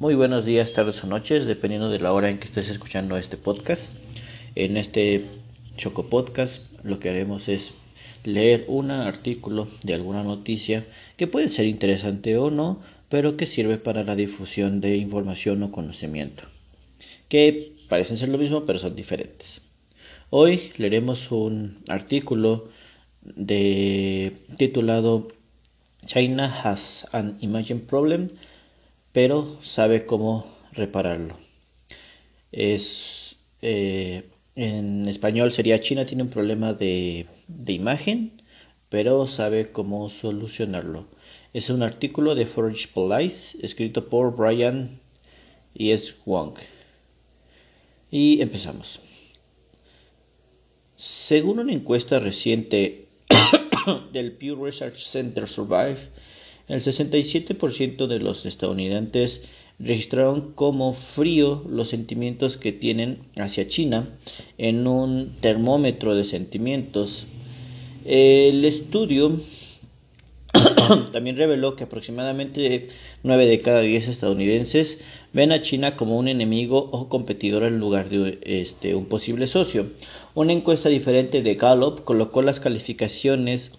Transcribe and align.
Muy 0.00 0.14
buenos 0.14 0.46
días, 0.46 0.72
tardes 0.72 1.04
o 1.04 1.06
noches, 1.06 1.44
dependiendo 1.44 1.90
de 1.90 1.98
la 1.98 2.14
hora 2.14 2.30
en 2.30 2.38
que 2.38 2.46
estés 2.46 2.70
escuchando 2.70 3.18
este 3.18 3.36
podcast. 3.36 3.84
En 4.54 4.78
este 4.78 5.26
Choco 5.76 6.06
Podcast 6.06 6.62
lo 6.82 6.98
que 6.98 7.10
haremos 7.10 7.50
es 7.50 7.74
leer 8.24 8.64
un 8.66 8.92
artículo 8.92 9.68
de 9.82 9.92
alguna 9.92 10.24
noticia 10.24 10.86
que 11.18 11.26
puede 11.26 11.50
ser 11.50 11.66
interesante 11.66 12.38
o 12.38 12.50
no, 12.50 12.80
pero 13.10 13.36
que 13.36 13.44
sirve 13.44 13.76
para 13.76 14.02
la 14.02 14.16
difusión 14.16 14.80
de 14.80 14.96
información 14.96 15.62
o 15.64 15.70
conocimiento, 15.70 16.44
que 17.28 17.74
parecen 17.90 18.16
ser 18.16 18.30
lo 18.30 18.38
mismo 18.38 18.64
pero 18.64 18.78
son 18.78 18.96
diferentes. 18.96 19.60
Hoy 20.30 20.72
leeremos 20.78 21.30
un 21.30 21.82
artículo 21.88 22.70
de 23.20 24.32
titulado 24.56 25.28
China 26.06 26.62
has 26.64 27.06
an 27.12 27.36
imagine 27.42 27.80
problem 27.80 28.30
pero 29.12 29.58
sabe 29.62 30.06
cómo 30.06 30.46
repararlo. 30.72 31.38
Es, 32.52 33.36
eh, 33.62 34.30
en 34.54 35.08
español 35.08 35.52
sería 35.52 35.80
China 35.80 36.04
tiene 36.04 36.22
un 36.22 36.30
problema 36.30 36.72
de, 36.72 37.26
de 37.48 37.72
imagen, 37.72 38.42
pero 38.88 39.26
sabe 39.26 39.72
cómo 39.72 40.10
solucionarlo. 40.10 41.06
Es 41.52 41.70
un 41.70 41.82
artículo 41.82 42.34
de 42.34 42.46
Forge 42.46 42.88
Police 42.92 43.58
escrito 43.62 44.08
por 44.08 44.36
Brian 44.36 45.00
y 45.74 45.90
es 45.90 46.14
Wong. 46.24 46.58
Y 48.10 48.40
empezamos. 48.42 49.00
Según 50.96 51.60
una 51.60 51.72
encuesta 51.72 52.18
reciente 52.18 53.06
del 54.12 54.32
Pew 54.32 54.62
Research 54.62 54.98
Center 54.98 55.48
Survive, 55.48 56.10
el 56.70 56.82
67% 56.82 58.06
de 58.06 58.18
los 58.20 58.46
estadounidenses 58.46 59.42
registraron 59.80 60.52
como 60.52 60.92
frío 60.92 61.64
los 61.68 61.88
sentimientos 61.88 62.56
que 62.56 62.72
tienen 62.72 63.18
hacia 63.36 63.66
China 63.66 64.10
en 64.58 64.86
un 64.86 65.36
termómetro 65.40 66.14
de 66.14 66.24
sentimientos. 66.24 67.26
El 68.04 68.64
estudio 68.64 69.40
también 71.12 71.36
reveló 71.36 71.76
que 71.76 71.84
aproximadamente 71.84 72.88
9 73.22 73.46
de 73.46 73.60
cada 73.62 73.80
10 73.80 74.08
estadounidenses 74.08 74.98
ven 75.32 75.52
a 75.52 75.62
China 75.62 75.96
como 75.96 76.18
un 76.18 76.28
enemigo 76.28 76.88
o 76.92 77.08
competidor 77.08 77.64
en 77.64 77.78
lugar 77.78 78.10
de 78.10 78.38
este, 78.42 78.94
un 78.94 79.06
posible 79.06 79.46
socio. 79.46 79.88
Una 80.34 80.52
encuesta 80.52 80.88
diferente 80.88 81.42
de 81.42 81.54
Gallup 81.54 82.04
colocó 82.04 82.42
las 82.42 82.60
calificaciones 82.60 83.72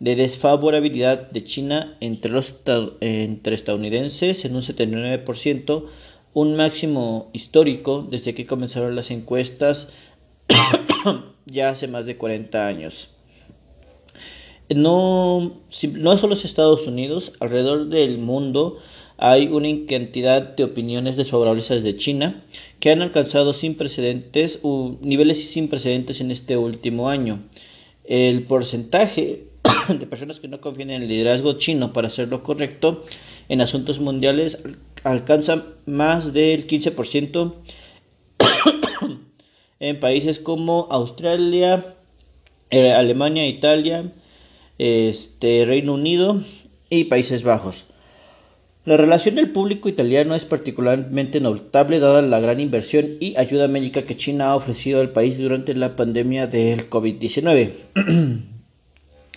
de 0.00 0.16
desfavorabilidad 0.16 1.30
de 1.30 1.44
China 1.44 1.96
entre 2.00 2.32
los 2.32 2.54
entre 3.00 3.54
estadounidenses 3.54 4.44
en 4.44 4.56
un 4.56 4.62
79%, 4.62 5.84
un 6.34 6.56
máximo 6.56 7.30
histórico 7.32 8.06
desde 8.10 8.34
que 8.34 8.46
comenzaron 8.46 8.96
las 8.96 9.10
encuestas 9.10 9.88
ya 11.46 11.70
hace 11.70 11.88
más 11.88 12.06
de 12.06 12.16
40 12.16 12.66
años. 12.66 13.10
No, 14.74 15.60
no 15.92 16.16
solo 16.16 16.34
los 16.34 16.44
Estados 16.44 16.86
Unidos, 16.86 17.32
alrededor 17.38 17.88
del 17.88 18.18
mundo 18.18 18.78
hay 19.16 19.46
una 19.46 19.68
cantidad 19.86 20.42
de 20.42 20.64
opiniones 20.64 21.16
desfavorables 21.16 21.68
de 21.68 21.96
China 21.96 22.42
que 22.80 22.90
han 22.90 23.02
alcanzado 23.02 23.52
sin 23.52 23.76
precedentes, 23.76 24.58
niveles 25.00 25.50
sin 25.50 25.68
precedentes 25.68 26.20
en 26.20 26.30
este 26.30 26.56
último 26.56 27.08
año. 27.08 27.44
El 28.04 28.42
porcentaje 28.42 29.44
de 29.88 30.06
personas 30.06 30.40
que 30.40 30.48
no 30.48 30.60
confían 30.60 30.90
en 30.90 31.02
el 31.02 31.08
liderazgo 31.08 31.54
chino 31.54 31.92
para 31.92 32.08
hacer 32.08 32.28
lo 32.28 32.42
correcto 32.42 33.04
en 33.48 33.60
asuntos 33.60 33.98
mundiales 33.98 34.58
alcanza 35.02 35.64
más 35.86 36.32
del 36.32 36.66
15% 36.66 37.54
en 39.80 40.00
países 40.00 40.38
como 40.38 40.88
Australia, 40.90 41.96
eh, 42.70 42.92
Alemania, 42.92 43.46
Italia, 43.46 44.12
este, 44.78 45.64
Reino 45.66 45.94
Unido 45.94 46.42
y 46.90 47.04
Países 47.04 47.42
Bajos. 47.42 47.84
La 48.86 48.98
relación 48.98 49.36
del 49.36 49.50
público 49.50 49.88
italiano 49.88 50.34
es 50.34 50.44
particularmente 50.44 51.40
notable 51.40 52.00
dada 52.00 52.20
la 52.20 52.38
gran 52.40 52.60
inversión 52.60 53.12
y 53.18 53.34
ayuda 53.36 53.66
médica 53.66 54.02
que 54.02 54.16
China 54.16 54.50
ha 54.50 54.56
ofrecido 54.56 55.00
al 55.00 55.10
país 55.10 55.38
durante 55.38 55.72
la 55.74 55.96
pandemia 55.96 56.46
del 56.46 56.90
COVID-19. 56.90 57.70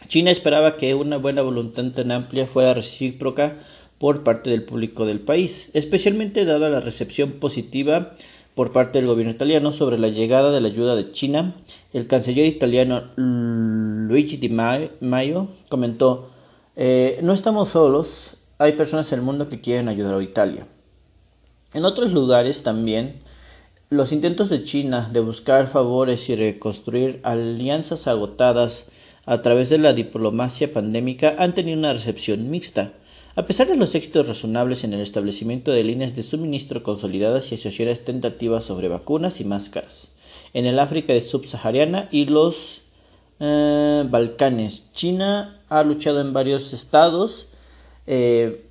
China 0.07 0.31
esperaba 0.31 0.77
que 0.77 0.93
una 0.95 1.17
buena 1.17 1.41
voluntad 1.41 1.91
tan 1.91 2.11
amplia 2.11 2.47
fuera 2.47 2.73
recíproca 2.73 3.57
por 3.97 4.23
parte 4.23 4.49
del 4.49 4.63
público 4.63 5.05
del 5.05 5.19
país, 5.19 5.69
especialmente 5.73 6.45
dada 6.45 6.69
la 6.69 6.79
recepción 6.79 7.31
positiva 7.33 8.13
por 8.55 8.71
parte 8.71 8.99
del 8.99 9.07
gobierno 9.07 9.31
italiano 9.31 9.73
sobre 9.73 9.99
la 9.99 10.07
llegada 10.07 10.51
de 10.51 10.61
la 10.61 10.67
ayuda 10.67 10.95
de 10.95 11.11
China. 11.11 11.55
El 11.93 12.07
canciller 12.07 12.45
italiano 12.45 13.03
Luigi 13.15 14.37
Di 14.37 14.49
Maio 14.49 15.47
comentó, 15.69 16.29
eh, 16.75 17.19
no 17.21 17.33
estamos 17.33 17.69
solos, 17.69 18.37
hay 18.59 18.73
personas 18.73 19.11
en 19.11 19.19
el 19.19 19.25
mundo 19.25 19.49
que 19.49 19.61
quieren 19.61 19.89
ayudar 19.89 20.15
a 20.15 20.23
Italia. 20.23 20.67
En 21.73 21.85
otros 21.85 22.11
lugares 22.11 22.63
también, 22.63 23.19
los 23.89 24.11
intentos 24.11 24.49
de 24.49 24.63
China 24.63 25.09
de 25.11 25.19
buscar 25.19 25.67
favores 25.67 26.29
y 26.29 26.35
reconstruir 26.35 27.19
alianzas 27.23 28.07
agotadas 28.07 28.85
a 29.27 29.41
través 29.41 29.69
de 29.69 29.77
la 29.77 29.93
diplomacia 29.93 30.71
pandémica 30.71 31.35
han 31.37 31.53
tenido 31.53 31.77
una 31.77 31.93
recepción 31.93 32.49
mixta. 32.49 32.93
A 33.35 33.45
pesar 33.45 33.67
de 33.67 33.75
los 33.75 33.93
éxitos 33.93 34.25
razonables 34.25 34.83
en 34.83 34.93
el 34.93 35.01
establecimiento 35.01 35.71
de 35.71 35.83
líneas 35.83 36.15
de 36.15 36.23
suministro 36.23 36.81
consolidadas 36.81 37.51
y 37.51 37.55
asociaciones 37.55 38.03
tentativas 38.05 38.63
sobre 38.63 38.87
vacunas 38.87 39.39
y 39.41 39.43
máscaras, 39.43 40.07
en 40.53 40.65
el 40.65 40.79
África 40.79 41.13
subsahariana 41.19 42.07
y 42.09 42.25
los 42.25 42.81
eh, 43.41 44.05
Balcanes, 44.09 44.85
China 44.93 45.59
ha 45.67 45.83
luchado 45.83 46.21
en 46.21 46.31
varios 46.31 46.71
estados 46.71 47.47
eh, 48.07 48.63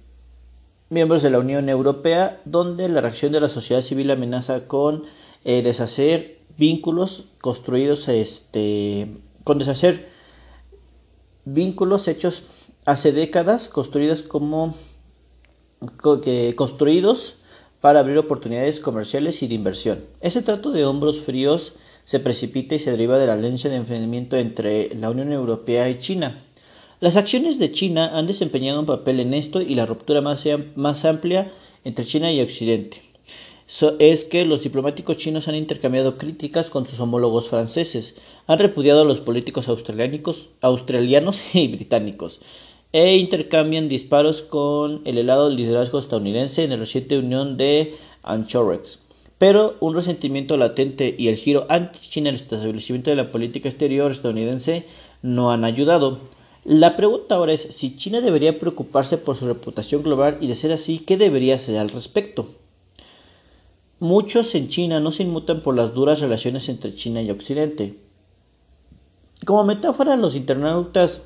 miembros 0.89 1.23
de 1.23 1.31
la 1.31 1.39
Unión 1.39 1.69
Europea, 1.69 2.41
donde 2.47 2.89
la 2.89 3.03
reacción 3.03 3.31
de 3.33 3.41
la 3.41 3.51
sociedad 3.51 3.83
civil 3.83 4.11
amenaza 4.11 4.67
con 4.67 5.05
eh, 5.45 5.61
deshacer 5.63 6.39
vínculos 6.57 7.25
construidos, 7.43 8.09
este, 8.09 9.09
con 9.45 9.59
deshacer 9.59 10.16
vínculos 11.47 12.09
hechos 12.09 12.43
hace 12.85 13.13
décadas, 13.13 13.71
construidos 13.71 14.23
como 14.23 14.75
construidos 16.57 17.37
para 17.81 18.01
abrir 18.01 18.19
oportunidades 18.19 18.81
comerciales 18.81 19.43
y 19.43 19.47
de 19.47 19.55
inversión. 19.55 20.05
Ese 20.21 20.43
trato 20.43 20.73
de 20.73 20.85
hombros 20.85 21.21
fríos 21.21 21.73
se 22.05 22.21
precipita 22.21 22.75
y 22.75 22.81
se 22.81 22.91
deriva 22.91 23.19
de 23.19 23.27
la 23.27 23.35
alianza 23.35 23.69
de 23.69 23.77
enfrentamiento 23.77 24.37
entre 24.37 24.95
la 24.95 25.11
Unión 25.11 25.33
Europea 25.33 25.89
y 25.89 25.99
China. 25.99 26.43
Las 27.01 27.17
acciones 27.17 27.59
de 27.59 27.73
China 27.73 28.17
han 28.17 28.27
desempeñado 28.27 28.81
un 28.81 28.87
papel 28.87 29.21
en 29.21 29.35
esto 29.35 29.61
y 29.61 29.75
la 29.75 29.87
ruptura 29.87 30.21
más, 30.21 30.45
más 30.77 31.05
amplia 31.05 31.53
entre 31.85 32.07
China 32.07 32.33
y 32.33 32.41
Occidente. 32.41 33.03
es 33.99 34.25
que 34.25 34.47
los 34.47 34.63
diplomáticos 34.63 35.19
chinos 35.19 35.47
han 35.49 35.57
intercambiado 35.57 36.17
críticas 36.17 36.71
con 36.71 36.87
sus 36.87 36.99
homólogos 37.01 37.49
franceses, 37.49 38.15
han 38.47 38.59
repudiado 38.59 39.03
a 39.03 39.05
los 39.05 39.21
políticos 39.21 39.67
australianos 39.69 41.43
y 41.55 41.69
británicos 41.69 42.41
e 42.93 43.17
intercambian 43.17 43.89
disparos 43.89 44.43
con 44.43 45.03
el 45.05 45.19
helado 45.19 45.51
liderazgo 45.51 45.99
estadounidense 45.99 46.65
en 46.65 46.71
la 46.71 46.77
reciente 46.77 47.19
unión 47.19 47.57
de 47.57 47.97
Anchorex. 48.23 49.01
Pero 49.39 49.77
un 49.81 49.95
resentimiento 49.95 50.57
latente 50.57 51.15
y 51.19 51.29
el 51.29 51.37
giro 51.37 51.67
anti-China 51.69 52.31
en 52.31 52.37
el 52.37 52.41
establecimiento 52.41 53.11
de 53.11 53.17
la 53.17 53.31
política 53.31 53.69
exterior 53.69 54.11
estadounidense 54.11 54.87
no 55.21 55.51
han 55.51 55.65
ayudado. 55.65 56.21
La 56.65 56.97
pregunta 56.97 57.35
ahora 57.35 57.53
es 57.53 57.69
si 57.71 57.97
China 57.97 58.21
debería 58.21 58.59
preocuparse 58.59 59.19
por 59.19 59.37
su 59.37 59.47
reputación 59.47 60.03
global 60.03 60.39
y 60.41 60.47
de 60.47 60.57
ser 60.57 60.73
así, 60.73 61.01
¿qué 61.01 61.19
debería 61.19 61.57
hacer 61.57 61.77
al 61.77 61.91
respecto? 61.91 62.49
Muchos 63.99 64.55
en 64.55 64.69
China 64.69 65.01
no 65.01 65.13
se 65.13 65.23
inmutan 65.23 65.61
por 65.61 65.77
las 65.77 65.93
duras 65.93 66.21
relaciones 66.21 66.69
entre 66.69 66.95
China 66.95 67.21
y 67.21 67.31
Occidente. 67.31 68.06
Como 69.45 69.65
metáfora, 69.65 70.17
los 70.17 70.35
internautas 70.35 71.21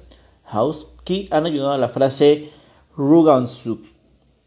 Hauski 0.45 1.29
han 1.31 1.47
ayudado 1.47 1.73
a 1.73 1.79
la 1.79 1.89
frase 1.89 2.51
Rugansuk, 2.97 3.85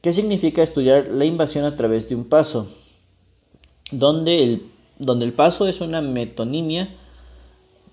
que 0.02 0.14
significa 0.14 0.62
estudiar 0.62 1.08
la 1.08 1.26
invasión 1.26 1.66
a 1.66 1.76
través 1.76 2.10
de 2.10 2.16
un 2.16 2.26
paso, 2.26 2.68
donde 3.92 4.44
el, 4.44 4.64
donde 5.00 5.26
el 5.26 5.34
paso 5.34 5.68
es 5.68 5.82
una 5.82 6.02
metonimia 6.02 6.90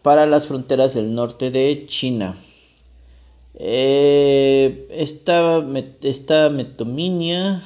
para 0.03 0.27
las 0.27 0.47
fronteras 0.47 0.95
del 0.95 1.15
norte 1.15 1.51
de 1.51 1.87
China. 1.87 2.37
Eh, 3.55 4.87
esta, 4.91 5.65
esta 6.03 6.49
metominia 6.49 7.63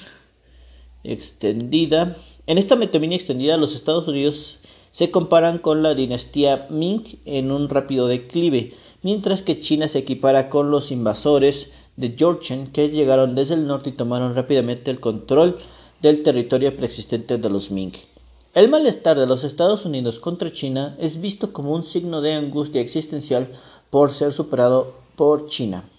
extendida, 1.04 2.16
en 2.46 2.58
esta 2.58 2.76
metominia 2.76 3.16
extendida 3.16 3.56
los 3.56 3.74
Estados 3.74 4.08
Unidos 4.08 4.58
se 4.94 5.11
comparan 5.11 5.58
con 5.58 5.82
la 5.82 5.96
dinastía 5.96 6.69
Ming 6.70 7.19
en 7.25 7.50
un 7.50 7.69
rápido 7.69 8.06
declive, 8.06 8.75
mientras 9.02 9.43
que 9.43 9.58
China 9.58 9.88
se 9.88 9.99
equipara 9.99 10.49
con 10.49 10.70
los 10.70 10.93
invasores 10.93 11.69
de 11.96 12.14
Georgian 12.17 12.69
que 12.69 12.91
llegaron 12.91 13.35
desde 13.35 13.55
el 13.55 13.67
norte 13.67 13.91
y 13.91 13.94
tomaron 13.94 14.37
rápidamente 14.37 14.93
el 14.93 15.00
control 15.00 15.58
del 16.00 16.23
territorio 16.23 16.76
preexistente 16.76 17.38
de 17.38 17.50
los 17.50 17.73
Ming. 17.73 17.94
El 18.55 18.69
malestar 18.69 19.19
de 19.19 19.26
los 19.26 19.43
Estados 19.43 19.85
Unidos 19.85 20.20
contra 20.20 20.52
China 20.52 20.94
es 21.00 21.20
visto 21.20 21.52
como 21.52 21.75
un 21.75 21.82
signo 21.82 22.20
de 22.20 22.35
angustia 22.35 22.81
existencial 22.81 23.49
por 23.90 24.12
ser 24.12 24.32
superado 24.32 24.94
por 25.17 25.49
China. 25.49 25.90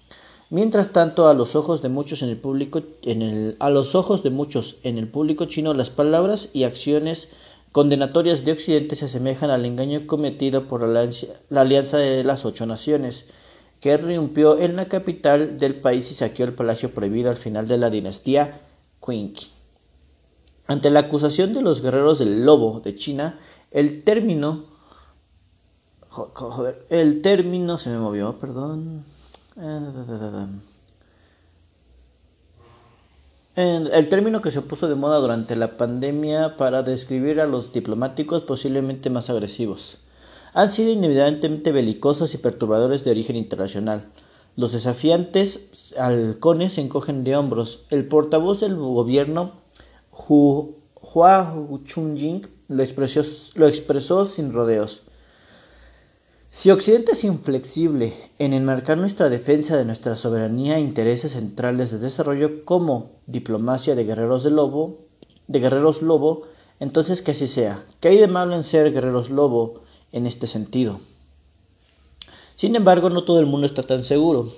Mientras 0.49 0.93
tanto, 0.93 1.27
a 1.27 1.33
los 1.33 1.57
ojos 1.57 1.81
de 1.81 1.89
muchos 1.89 2.21
en 2.21 2.29
el 2.29 2.37
público, 2.37 2.81
a 3.59 3.69
los 3.69 3.93
ojos 3.93 4.23
de 4.23 4.29
muchos 4.29 4.77
en 4.83 4.97
el 4.97 5.09
público 5.09 5.45
chino, 5.45 5.73
las 5.73 5.89
palabras 5.89 6.47
y 6.53 6.63
acciones 6.63 7.27
condenatorias 7.75 8.45
de 8.45 8.53
Occidente 8.53 8.95
se 8.95 9.03
asemejan 9.03 9.49
al 9.49 9.65
engaño 9.65 10.07
cometido 10.07 10.65
por 10.69 10.81
la, 10.87 11.09
Alianza 11.59 11.97
de 11.97 12.23
las 12.23 12.45
Ocho 12.45 12.65
Naciones, 12.65 13.25
que 13.81 13.91
irrumpió 13.91 14.57
en 14.57 14.77
la 14.77 14.85
capital 14.85 15.59
del 15.59 15.75
país 15.75 16.09
y 16.09 16.13
saqueó 16.13 16.45
el 16.45 16.53
palacio 16.53 16.93
prohibido 16.93 17.29
al 17.29 17.35
final 17.35 17.67
de 17.67 17.77
la 17.77 17.89
dinastía 17.89 18.61
Qing. 19.05 19.35
Ante 20.67 20.89
la 20.89 21.01
acusación 21.01 21.51
de 21.51 21.61
los 21.61 21.81
guerreros 21.81 22.17
del 22.17 22.45
lobo 22.45 22.79
de 22.79 22.95
China, 22.95 23.39
el 23.71 24.05
término 24.05 24.67
joder, 26.07 26.85
el 26.89 27.21
término 27.21 27.77
se 27.77 27.89
me 27.89 27.97
movió, 27.97 28.39
perdón. 28.39 29.03
El 33.55 34.09
término 34.09 34.41
que 34.41 34.51
se 34.51 34.61
puso 34.61 34.89
de 34.89 34.95
moda 34.95 35.17
durante 35.19 35.55
la 35.55 35.77
pandemia 35.77 36.57
para 36.57 36.83
describir 36.83 37.39
a 37.39 37.45
los 37.45 37.71
diplomáticos 37.71 38.43
posiblemente 38.43 39.09
más 39.09 39.29
agresivos 39.29 39.99
han 40.55 40.71
sido 40.71 40.89
inevitablemente 40.89 41.73
belicosos 41.73 42.33
y 42.33 42.37
perturbadores 42.37 43.03
de 43.03 43.11
origen 43.11 43.35
internacional. 43.35 44.05
Los 44.55 44.71
desafiantes 44.71 45.93
halcones 45.97 46.73
se 46.73 46.81
encogen 46.81 47.25
de 47.25 47.35
hombros. 47.35 47.83
El 47.89 48.07
portavoz 48.07 48.61
del 48.61 48.75
gobierno, 48.75 49.51
Hua 50.11 51.53
Chunying, 51.83 52.47
lo 52.69 52.83
lo 53.55 53.67
expresó 53.67 54.25
sin 54.25 54.53
rodeos. 54.53 55.01
Si 56.55 56.71
Occidente 56.71 57.11
es 57.11 57.25
inflexible 57.25 58.13
en 58.39 58.53
enmarcar 58.53 58.97
nuestra 58.97 59.27
defensa 59.27 59.75
de 59.75 59.83
nuestra 59.83 60.15
soberanía 60.15 60.77
e 60.77 60.79
intereses 60.79 61.33
centrales 61.33 61.91
de 61.91 61.99
desarrollo 61.99 62.63
como 62.63 63.11
diplomacia 63.27 63.93
de 63.93 64.05
guerreros 64.05 64.45
de 64.45 64.51
lobo, 64.51 64.99
de 65.47 65.59
guerreros 65.59 66.01
lobo, 66.01 66.43
entonces 66.79 67.21
que 67.21 67.31
así 67.31 67.47
sea. 67.47 67.83
¿Qué 67.99 68.07
hay 68.07 68.17
de 68.19 68.27
malo 68.27 68.55
en 68.55 68.63
ser 68.63 68.93
guerreros 68.93 69.29
lobo 69.31 69.81
en 70.13 70.27
este 70.27 70.47
sentido? 70.47 71.01
Sin 72.55 72.77
embargo, 72.77 73.09
no 73.09 73.25
todo 73.25 73.41
el 73.41 73.47
mundo 73.47 73.67
está 73.67 73.83
tan 73.83 74.05
seguro. 74.05 74.49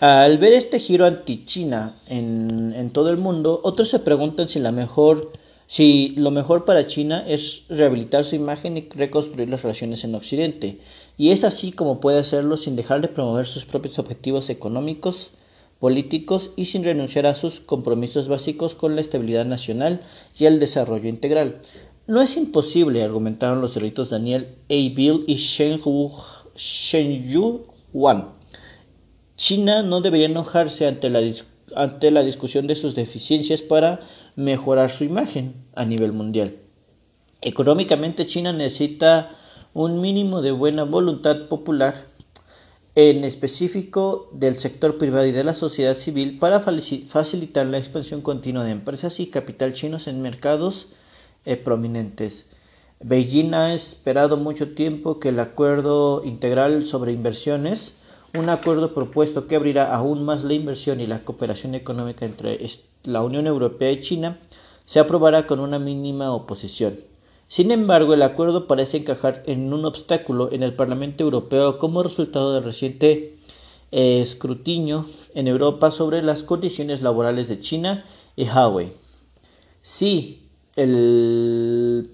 Al 0.00 0.38
ver 0.38 0.52
este 0.52 0.80
giro 0.80 1.06
anti-China 1.06 1.94
en, 2.08 2.74
en 2.74 2.90
todo 2.90 3.10
el 3.10 3.18
mundo, 3.18 3.60
otros 3.62 3.88
se 3.88 4.00
preguntan 4.00 4.48
si 4.48 4.58
la 4.58 4.72
mejor 4.72 5.30
si 5.66 6.10
lo 6.16 6.30
mejor 6.30 6.64
para 6.64 6.86
China 6.86 7.24
es 7.26 7.62
rehabilitar 7.68 8.24
su 8.24 8.36
imagen 8.36 8.76
y 8.76 8.88
reconstruir 8.90 9.48
las 9.48 9.62
relaciones 9.62 10.04
en 10.04 10.14
Occidente, 10.14 10.78
y 11.16 11.30
es 11.30 11.44
así 11.44 11.72
como 11.72 12.00
puede 12.00 12.18
hacerlo 12.18 12.56
sin 12.56 12.76
dejar 12.76 13.00
de 13.00 13.08
promover 13.08 13.46
sus 13.46 13.64
propios 13.64 13.98
objetivos 13.98 14.50
económicos, 14.50 15.30
políticos 15.78 16.50
y 16.56 16.66
sin 16.66 16.82
renunciar 16.84 17.26
a 17.26 17.34
sus 17.34 17.60
compromisos 17.60 18.28
básicos 18.28 18.74
con 18.74 18.94
la 18.94 19.00
estabilidad 19.00 19.44
nacional 19.44 20.00
y 20.38 20.46
el 20.46 20.58
desarrollo 20.58 21.08
integral. 21.08 21.60
No 22.06 22.20
es 22.20 22.36
imposible, 22.36 23.02
argumentaron 23.02 23.60
los 23.60 23.74
delitos 23.74 24.10
Daniel 24.10 24.56
A. 24.68 24.74
Bill 24.74 25.24
y 25.26 25.36
Shen 25.36 25.80
Yu 27.30 27.62
Wan. 27.92 28.30
China 29.36 29.82
no 29.82 30.00
debería 30.00 30.26
enojarse 30.26 30.86
ante 30.86 31.10
la, 31.10 31.20
ante 31.74 32.10
la 32.10 32.22
discusión 32.22 32.66
de 32.66 32.76
sus 32.76 32.94
deficiencias 32.94 33.62
para 33.62 34.00
mejorar 34.36 34.90
su 34.90 35.04
imagen 35.04 35.54
a 35.74 35.84
nivel 35.84 36.12
mundial. 36.12 36.56
Económicamente 37.40 38.26
China 38.26 38.52
necesita 38.52 39.36
un 39.74 40.00
mínimo 40.00 40.40
de 40.40 40.52
buena 40.52 40.84
voluntad 40.84 41.48
popular, 41.48 42.06
en 42.94 43.24
específico 43.24 44.30
del 44.32 44.60
sector 44.60 44.98
privado 44.98 45.26
y 45.26 45.32
de 45.32 45.42
la 45.42 45.54
sociedad 45.54 45.96
civil, 45.96 46.38
para 46.38 46.60
facilitar 46.60 47.66
la 47.66 47.78
expansión 47.78 48.22
continua 48.22 48.62
de 48.62 48.70
empresas 48.70 49.18
y 49.18 49.26
capital 49.26 49.74
chinos 49.74 50.06
en 50.06 50.22
mercados 50.22 50.86
eh, 51.44 51.56
prominentes. 51.56 52.46
Beijing 53.00 53.52
ha 53.52 53.74
esperado 53.74 54.36
mucho 54.36 54.74
tiempo 54.74 55.18
que 55.18 55.30
el 55.30 55.40
acuerdo 55.40 56.22
integral 56.24 56.86
sobre 56.86 57.12
inversiones, 57.12 57.94
un 58.32 58.50
acuerdo 58.50 58.94
propuesto 58.94 59.48
que 59.48 59.56
abrirá 59.56 59.92
aún 59.92 60.24
más 60.24 60.44
la 60.44 60.54
inversión 60.54 61.00
y 61.00 61.06
la 61.08 61.24
cooperación 61.24 61.74
económica 61.74 62.24
entre 62.24 62.64
la 63.02 63.22
Unión 63.22 63.48
Europea 63.48 63.90
y 63.90 64.00
China, 64.00 64.38
se 64.84 65.00
aprobará 65.00 65.48
con 65.48 65.58
una 65.58 65.80
mínima 65.80 66.32
oposición. 66.32 67.13
Sin 67.54 67.70
embargo, 67.70 68.14
el 68.14 68.22
acuerdo 68.22 68.66
parece 68.66 68.96
encajar 68.96 69.44
en 69.46 69.72
un 69.72 69.84
obstáculo 69.84 70.50
en 70.50 70.64
el 70.64 70.74
Parlamento 70.74 71.22
Europeo 71.22 71.78
como 71.78 72.02
resultado 72.02 72.52
del 72.52 72.64
reciente 72.64 73.36
eh, 73.92 74.20
escrutinio 74.20 75.06
en 75.36 75.46
Europa 75.46 75.92
sobre 75.92 76.20
las 76.20 76.42
condiciones 76.42 77.00
laborales 77.00 77.46
de 77.46 77.60
China 77.60 78.06
y 78.34 78.48
Huawei. 78.48 78.94
Si 79.82 80.48
el, 80.74 82.10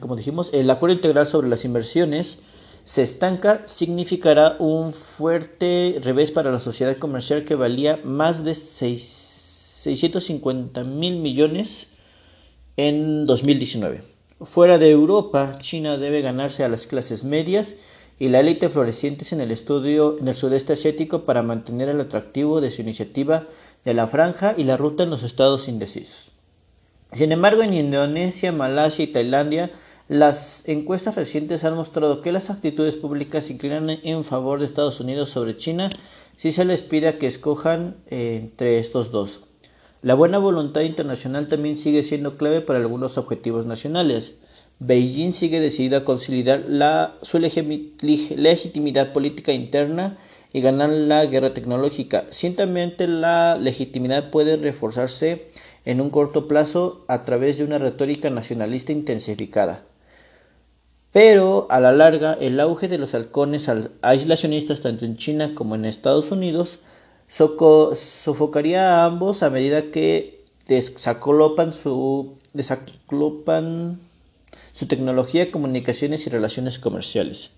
como 0.00 0.16
dijimos, 0.16 0.50
el 0.52 0.68
acuerdo 0.70 0.96
integral 0.96 1.28
sobre 1.28 1.48
las 1.48 1.64
inversiones 1.64 2.40
se 2.82 3.04
estanca, 3.04 3.62
significará 3.68 4.56
un 4.58 4.92
fuerte 4.92 6.00
revés 6.02 6.32
para 6.32 6.50
la 6.50 6.58
sociedad 6.58 6.96
comercial 6.96 7.44
que 7.44 7.54
valía 7.54 8.00
más 8.02 8.42
de 8.42 8.56
650 8.56 10.82
mil 10.82 11.18
millones 11.18 11.86
en 12.76 13.24
2019. 13.24 14.17
Fuera 14.40 14.78
de 14.78 14.88
Europa, 14.88 15.58
China 15.60 15.96
debe 15.96 16.22
ganarse 16.22 16.62
a 16.62 16.68
las 16.68 16.86
clases 16.86 17.24
medias 17.24 17.74
y 18.20 18.28
la 18.28 18.38
élite 18.38 18.68
florecientes 18.68 19.32
en 19.32 19.40
el 19.40 19.50
estudio 19.50 20.16
en 20.20 20.28
el 20.28 20.36
sudeste 20.36 20.74
asiático 20.74 21.22
para 21.22 21.42
mantener 21.42 21.88
el 21.88 22.00
atractivo 22.00 22.60
de 22.60 22.70
su 22.70 22.82
iniciativa 22.82 23.48
de 23.84 23.94
la 23.94 24.06
franja 24.06 24.54
y 24.56 24.62
la 24.62 24.76
ruta 24.76 25.02
en 25.02 25.10
los 25.10 25.24
estados 25.24 25.66
indecisos. 25.66 26.30
Sin 27.12 27.32
embargo, 27.32 27.64
en 27.64 27.74
Indonesia, 27.74 28.52
Malasia 28.52 29.06
y 29.06 29.08
Tailandia, 29.08 29.72
las 30.06 30.62
encuestas 30.68 31.16
recientes 31.16 31.64
han 31.64 31.74
mostrado 31.74 32.22
que 32.22 32.30
las 32.30 32.48
actitudes 32.48 32.94
públicas 32.94 33.46
se 33.46 33.54
inclinan 33.54 33.90
en 33.90 34.22
favor 34.22 34.60
de 34.60 34.66
Estados 34.66 35.00
Unidos 35.00 35.30
sobre 35.30 35.56
China 35.56 35.90
si 36.36 36.52
se 36.52 36.64
les 36.64 36.84
pide 36.84 37.18
que 37.18 37.26
escojan 37.26 37.96
eh, 38.06 38.38
entre 38.40 38.78
estos 38.78 39.10
dos. 39.10 39.47
La 40.00 40.14
buena 40.14 40.38
voluntad 40.38 40.82
internacional 40.82 41.48
también 41.48 41.76
sigue 41.76 42.04
siendo 42.04 42.36
clave 42.36 42.60
para 42.60 42.78
algunos 42.78 43.18
objetivos 43.18 43.66
nacionales. 43.66 44.34
Beijing 44.78 45.32
sigue 45.32 45.58
decidida 45.58 45.98
a 45.98 46.04
consolidar 46.04 46.64
su 47.22 47.40
legitimidad 47.40 49.12
política 49.12 49.52
interna 49.52 50.16
y 50.52 50.60
ganar 50.60 50.90
la 50.90 51.26
guerra 51.26 51.52
tecnológica. 51.52 52.26
Ciertamente 52.30 53.08
la 53.08 53.58
legitimidad 53.58 54.30
puede 54.30 54.56
reforzarse 54.56 55.48
en 55.84 56.00
un 56.00 56.10
corto 56.10 56.46
plazo 56.46 57.04
a 57.08 57.24
través 57.24 57.58
de 57.58 57.64
una 57.64 57.78
retórica 57.78 58.30
nacionalista 58.30 58.92
intensificada. 58.92 59.82
Pero 61.10 61.66
a 61.70 61.80
la 61.80 61.90
larga 61.90 62.34
el 62.34 62.60
auge 62.60 62.86
de 62.86 62.98
los 62.98 63.14
halcones 63.14 63.68
aislacionistas 64.02 64.80
tanto 64.80 65.04
en 65.04 65.16
China 65.16 65.56
como 65.56 65.74
en 65.74 65.86
Estados 65.86 66.30
Unidos 66.30 66.78
sofocaría 67.28 69.02
a 69.02 69.04
ambos 69.04 69.42
a 69.42 69.50
medida 69.50 69.90
que 69.90 70.44
desacolopan 70.66 71.72
su, 71.72 72.38
desaclopan 72.52 74.00
su 74.72 74.86
tecnología, 74.86 75.50
comunicaciones 75.50 76.26
y 76.26 76.30
relaciones 76.30 76.78
comerciales. 76.78 77.50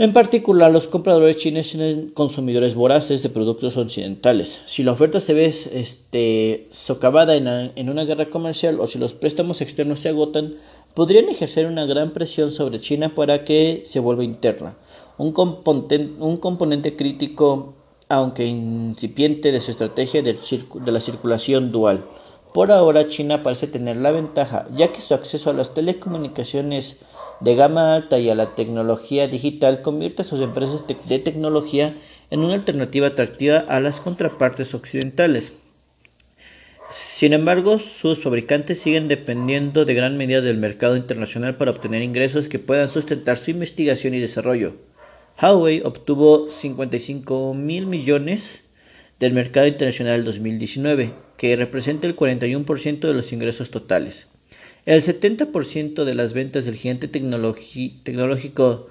En 0.00 0.12
particular, 0.12 0.70
los 0.70 0.86
compradores 0.86 1.38
chinos 1.38 1.70
tienen 1.70 2.10
consumidores 2.10 2.76
voraces 2.76 3.20
de 3.20 3.30
productos 3.30 3.76
occidentales. 3.76 4.60
Si 4.66 4.84
la 4.84 4.92
oferta 4.92 5.18
se 5.18 5.34
ve 5.34 5.46
este, 5.46 6.68
socavada 6.70 7.34
en, 7.34 7.48
en, 7.48 7.90
una 7.90 8.04
guerra 8.04 8.30
comercial 8.30 8.78
o 8.78 8.86
si 8.86 8.96
los 8.96 9.12
préstamos 9.12 9.60
externos 9.60 9.98
se 9.98 10.10
agotan, 10.10 10.54
podrían 10.94 11.28
ejercer 11.28 11.66
una 11.66 11.84
gran 11.84 12.12
presión 12.12 12.52
sobre 12.52 12.80
China 12.80 13.16
para 13.16 13.44
que 13.44 13.82
se 13.86 13.98
vuelva 13.98 14.22
interna. 14.22 14.76
Un 15.16 15.32
componente, 15.32 16.10
un 16.20 16.36
componente 16.36 16.94
crítico 16.94 17.74
aunque 18.08 18.46
incipiente, 18.46 19.52
de 19.52 19.60
su 19.60 19.70
estrategia 19.70 20.22
de 20.22 20.38
la 20.92 21.00
circulación 21.00 21.72
dual. 21.72 22.04
Por 22.54 22.70
ahora, 22.70 23.08
China 23.08 23.42
parece 23.42 23.66
tener 23.66 23.96
la 23.96 24.10
ventaja, 24.10 24.66
ya 24.74 24.88
que 24.88 25.02
su 25.02 25.14
acceso 25.14 25.50
a 25.50 25.52
las 25.52 25.74
telecomunicaciones 25.74 26.96
de 27.40 27.54
gama 27.54 27.94
alta 27.94 28.18
y 28.18 28.30
a 28.30 28.34
la 28.34 28.54
tecnología 28.54 29.28
digital 29.28 29.82
convierte 29.82 30.22
a 30.22 30.24
sus 30.24 30.40
empresas 30.40 30.82
de 30.86 31.18
tecnología 31.18 31.94
en 32.30 32.40
una 32.40 32.54
alternativa 32.54 33.08
atractiva 33.08 33.58
a 33.68 33.80
las 33.80 34.00
contrapartes 34.00 34.74
occidentales. 34.74 35.52
Sin 36.90 37.34
embargo, 37.34 37.78
sus 37.78 38.18
fabricantes 38.22 38.80
siguen 38.80 39.08
dependiendo 39.08 39.84
de 39.84 39.92
gran 39.92 40.16
medida 40.16 40.40
del 40.40 40.56
mercado 40.56 40.96
internacional 40.96 41.56
para 41.56 41.70
obtener 41.70 42.00
ingresos 42.02 42.48
que 42.48 42.58
puedan 42.58 42.90
sustentar 42.90 43.36
su 43.36 43.50
investigación 43.50 44.14
y 44.14 44.20
desarrollo. 44.20 44.87
Huawei 45.40 45.82
obtuvo 45.84 46.48
55 46.48 47.54
mil 47.54 47.86
millones 47.86 48.60
del 49.20 49.32
mercado 49.32 49.68
internacional 49.68 50.16
del 50.16 50.24
2019, 50.24 51.12
que 51.36 51.54
representa 51.54 52.08
el 52.08 52.16
41% 52.16 52.98
de 52.98 53.14
los 53.14 53.32
ingresos 53.32 53.70
totales. 53.70 54.26
El 54.84 55.02
70% 55.02 56.04
de 56.04 56.14
las 56.14 56.32
ventas 56.32 56.64
del 56.64 56.74
gigante 56.74 57.06
tecnológico 57.06 58.88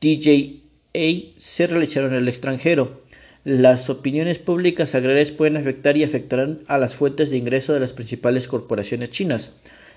DJA 0.00 1.32
se 1.38 1.66
realizaron 1.66 2.12
en 2.12 2.18
el 2.18 2.28
extranjero. 2.28 3.02
Las 3.42 3.90
opiniones 3.90 4.38
públicas 4.38 4.94
agrarias 4.94 5.32
pueden 5.32 5.56
afectar 5.56 5.96
y 5.96 6.04
afectarán 6.04 6.60
a 6.68 6.78
las 6.78 6.94
fuentes 6.94 7.30
de 7.30 7.38
ingreso 7.38 7.72
de 7.72 7.80
las 7.80 7.92
principales 7.92 8.46
corporaciones 8.46 9.10
chinas. 9.10 9.54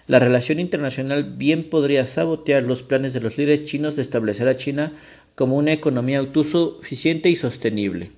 La 0.07 0.19
relación 0.19 0.59
internacional 0.59 1.23
bien 1.23 1.69
podría 1.69 2.05
sabotear 2.05 2.63
los 2.63 2.83
planes 2.83 3.13
de 3.13 3.21
los 3.21 3.37
líderes 3.37 3.65
chinos 3.65 3.95
de 3.95 4.03
establecer 4.03 4.47
a 4.47 4.55
China 4.55 4.93
como 5.35 5.57
una 5.57 5.73
economía 5.73 6.19
autosuficiente 6.19 7.29
y 7.29 7.35
sostenible. 7.35 8.11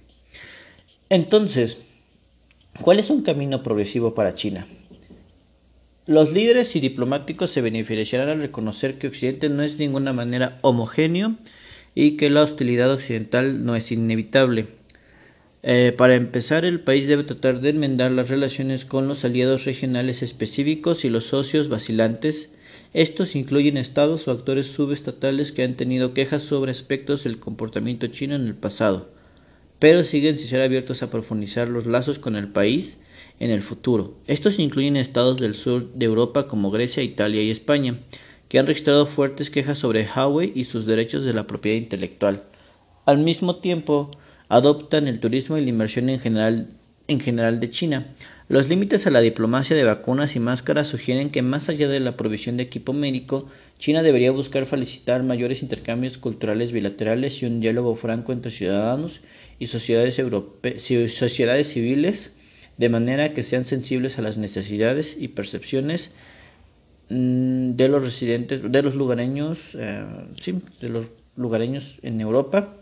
Entonces, 1.10 1.80
¿cuál 2.82 3.00
es 3.00 3.10
un 3.10 3.24
camino 3.24 3.64
progresivo 3.64 4.14
para 4.14 4.36
China? 4.36 4.68
Los 6.06 6.32
líderes 6.32 6.76
y 6.76 6.80
diplomáticos 6.80 7.52
se 7.52 7.62
beneficiarán 7.62 8.30
al 8.30 8.40
reconocer 8.40 8.98
que 8.98 9.08
Occidente 9.08 9.50
no 9.50 9.62
es 9.64 9.78
de 9.78 9.86
ninguna 9.86 10.14
manera 10.14 10.58
homogéneo 10.62 11.36
y 11.96 12.16
que 12.16 12.30
la 12.30 12.44
hostilidad 12.44 12.92
occidental 12.94 13.66
no 13.66 13.76
es 13.76 13.92
inevitable. 13.92 14.68
Eh, 15.64 15.94
para 15.98 16.16
empezar, 16.16 16.64
el 16.64 16.80
país 16.80 17.08
debe 17.08 17.26
tratar 17.26 17.60
de 17.60 17.72
enmendar 17.72 18.12
las 18.12 18.30
relaciones 18.30 18.86
con 18.86 19.08
los 19.10 19.26
aliados 19.26 19.66
regionales 19.66 20.24
específicos 20.24 21.04
y 21.04 21.10
los 21.10 21.26
socios 21.26 21.68
vacilantes. 21.68 22.52
Estos 22.98 23.36
incluyen 23.36 23.78
estados 23.78 24.28
o 24.28 24.32
actores 24.32 24.68
subestatales 24.68 25.52
que 25.52 25.64
han 25.64 25.76
tenido 25.76 26.14
quejas 26.14 26.44
sobre 26.44 26.72
aspectos 26.72 27.24
del 27.24 27.40
comportamiento 27.40 28.08
chino 28.08 28.36
en 28.36 28.46
el 28.46 28.56
pasado 28.56 29.18
pero 29.80 30.04
siguen 30.04 30.38
sin 30.38 30.48
ser 30.48 30.62
abiertos 30.62 31.04
a 31.04 31.12
profundizar 31.12 31.68
los 31.68 31.86
lazos 31.86 32.20
con 32.20 32.36
el 32.36 32.48
país 32.48 33.00
en 33.40 33.52
el 33.52 33.62
futuro. 33.62 34.16
Estos 34.26 34.60
incluyen 34.60 34.98
estados 34.98 35.38
del 35.38 35.54
sur 35.54 35.94
de 35.94 36.06
Europa 36.06 36.48
como 36.48 36.72
Grecia, 36.72 37.04
Italia 37.04 37.42
y 37.44 37.52
España, 37.52 38.00
que 38.50 38.58
han 38.58 38.66
registrado 38.66 39.06
fuertes 39.06 39.50
quejas 39.50 39.78
sobre 39.78 40.08
Huawei 40.08 40.52
y 40.56 40.66
sus 40.66 40.86
derechos 40.86 41.24
de 41.24 41.34
la 41.34 41.46
propiedad 41.46 41.78
intelectual. 41.78 42.44
Al 43.06 43.20
mismo 43.20 43.58
tiempo, 43.58 44.10
adoptan 44.50 45.08
el 45.08 45.20
turismo 45.20 45.58
y 45.58 45.62
la 45.62 45.70
inversión 45.70 46.10
en 46.10 46.20
general, 46.20 46.70
en 47.08 47.20
general 47.20 47.60
de 47.60 47.70
China. 47.70 48.08
Los 48.50 48.70
límites 48.70 49.06
a 49.06 49.10
la 49.10 49.20
diplomacia 49.20 49.76
de 49.76 49.84
vacunas 49.84 50.36
y 50.36 50.40
máscaras 50.40 50.88
sugieren 50.88 51.32
que 51.32 51.42
más 51.42 51.68
allá 51.68 51.88
de 51.90 52.00
la 52.00 52.16
provisión 52.16 52.56
de 52.56 52.64
equipo 52.64 52.94
médico, 52.94 53.50
China 53.78 54.04
debería 54.04 54.32
buscar 54.32 54.66
felicitar 54.66 55.24
mayores 55.24 55.62
intercambios 55.62 56.18
culturales 56.18 56.72
bilaterales 56.72 57.42
y 57.42 57.46
un 57.46 57.60
diálogo 57.60 57.96
franco 57.96 58.32
entre 58.32 58.52
ciudadanos 58.52 59.20
y 59.60 59.68
sociedades, 59.68 60.16
civiles 61.68 62.34
de 62.78 62.90
manera 62.90 63.34
que 63.34 63.44
sean 63.44 63.66
sensibles 63.66 64.18
a 64.18 64.22
las 64.22 64.38
necesidades 64.38 65.16
y 65.18 65.30
percepciones 65.30 66.12
mm, 67.10 67.72
de 67.72 67.88
los 67.90 68.04
residentes, 68.04 68.72
de 68.72 68.82
los 68.82 68.96
lugareños, 68.96 69.58
eh, 69.74 70.06
de 70.80 70.90
los 70.90 71.08
lugareños 71.36 72.00
en 72.02 72.22
Europa. 72.22 72.76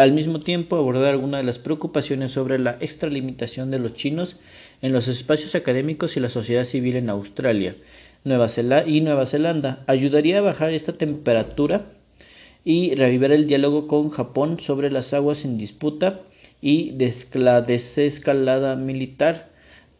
Al 0.00 0.12
mismo 0.12 0.40
tiempo, 0.40 0.76
abordar 0.76 1.10
algunas 1.10 1.40
de 1.40 1.44
las 1.44 1.58
preocupaciones 1.58 2.32
sobre 2.32 2.58
la 2.58 2.78
extralimitación 2.80 3.70
de 3.70 3.78
los 3.78 3.92
chinos 3.92 4.36
en 4.80 4.94
los 4.94 5.08
espacios 5.08 5.54
académicos 5.54 6.16
y 6.16 6.20
la 6.20 6.30
sociedad 6.30 6.64
civil 6.64 6.96
en 6.96 7.10
Australia 7.10 7.76
Nueva 8.24 8.48
y 8.86 9.02
Nueva 9.02 9.26
Zelanda. 9.26 9.84
Ayudaría 9.86 10.38
a 10.38 10.40
bajar 10.40 10.72
esta 10.72 10.94
temperatura 10.94 11.84
y 12.64 12.94
revivir 12.94 13.30
el 13.32 13.46
diálogo 13.46 13.88
con 13.88 14.08
Japón 14.08 14.58
sobre 14.58 14.90
las 14.90 15.12
aguas 15.12 15.44
en 15.44 15.58
disputa 15.58 16.20
y 16.62 16.92
desescalada 16.92 18.76
militar. 18.76 19.50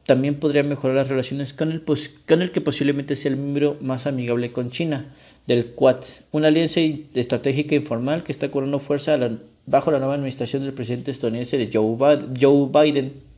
También 0.07 0.37
podría 0.37 0.62
mejorar 0.62 0.97
las 0.97 1.09
relaciones 1.09 1.52
con 1.52 1.73
el, 1.73 1.83
con 1.83 2.40
el 2.40 2.52
que 2.52 2.62
posiblemente 2.62 3.16
sea 3.16 3.33
el 3.33 3.37
miembro 3.37 3.76
más 3.83 4.07
amigable 4.07 4.50
con 4.50 4.71
China, 4.71 5.12
del 5.47 5.73
Quad, 5.73 6.04
una 6.33 6.49
alianza 6.49 6.80
estratégica 6.80 7.75
informal 7.75 8.23
que 8.23 8.33
está 8.33 8.50
cobrando 8.50 8.78
fuerza 8.78 9.19
bajo 9.70 9.90
la 9.90 9.98
nueva 9.98 10.14
administración 10.14 10.64
del 10.64 10.74
presidente 10.74 11.12
estadounidense 11.12 11.56
de 11.56 11.70
Joe 11.72 12.68
Biden. 12.72 13.30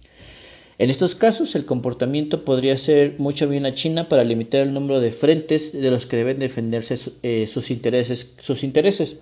En 0.79 0.91
estos 0.91 1.15
casos, 1.15 1.55
el 1.55 1.67
comportamiento 1.67 2.45
podría 2.45 2.77
ser 2.79 3.17
mucho 3.19 3.49
bien 3.49 3.67
a 3.67 3.75
China 3.75 4.09
para 4.09 4.25
limitar 4.25 4.63
el 4.63 4.73
número 4.73 4.99
de 5.01 5.13
frentes 5.13 5.73
de 5.73 5.91
los 5.91 6.07
que 6.07 6.17
deben 6.17 6.39
defenderse 6.39 6.99
eh, 7.23 7.47
sus, 7.53 7.71
intereses, 7.71 8.33
sus 8.39 8.65
intereses. 8.65 9.19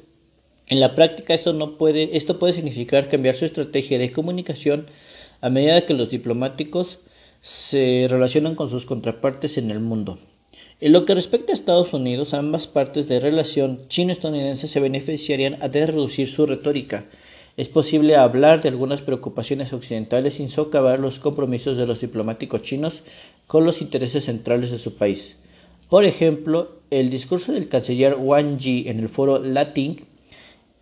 En 0.69 0.79
la 0.79 0.95
práctica, 0.95 1.35
esto, 1.35 1.52
no 1.52 1.76
puede, 1.76 2.17
esto 2.17 2.38
puede 2.38 2.55
significar 2.55 3.09
cambiar 3.09 3.35
su 3.35 3.45
estrategia 3.45 3.99
de 3.99 4.12
comunicación 4.12 4.87
a 5.40 5.50
medida 5.50 5.85
que 5.85 5.95
los 5.95 6.11
diplomáticos 6.11 7.00
se 7.40 8.07
relacionan 8.09 8.55
con 8.55 8.71
sus 8.71 8.87
contrapartes 8.87 9.59
en 9.59 9.71
el 9.71 9.81
mundo. 9.81 10.19
En 10.81 10.93
lo 10.93 11.05
que 11.05 11.15
respecta 11.15 11.53
a 11.53 11.55
Estados 11.55 11.93
Unidos, 11.93 12.33
ambas 12.33 12.67
partes 12.67 13.07
de 13.07 13.21
relación 13.21 13.81
chino-estadounidense 13.89 14.67
se 14.67 14.81
beneficiarían 14.81 15.59
de 15.71 15.87
reducir 15.87 16.29
su 16.29 16.47
retórica 16.47 17.05
es 17.61 17.69
posible 17.69 18.17
hablar 18.17 18.63
de 18.63 18.71
algunas 18.71 19.03
preocupaciones 19.03 19.75
occidentales 19.75 20.35
sin 20.35 20.49
socavar 20.49 20.99
los 20.99 21.19
compromisos 21.19 21.77
de 21.77 21.87
los 21.87 22.01
diplomáticos 22.01 22.63
chinos 22.63 23.03
con 23.47 23.67
los 23.67 23.83
intereses 23.83 24.25
centrales 24.25 24.71
de 24.71 24.79
su 24.79 24.97
país. 24.97 25.37
Por 25.91 26.07
ejemplo, 26.07 26.81
el 26.91 27.11
discurso 27.11 27.53
del 27.53 27.69
canciller 27.69 28.17
Wang 28.19 28.57
Yi 28.57 28.89
en 28.89 28.99
el 29.01 29.11
foro 29.11 29.39
Latin, 29.39 30.07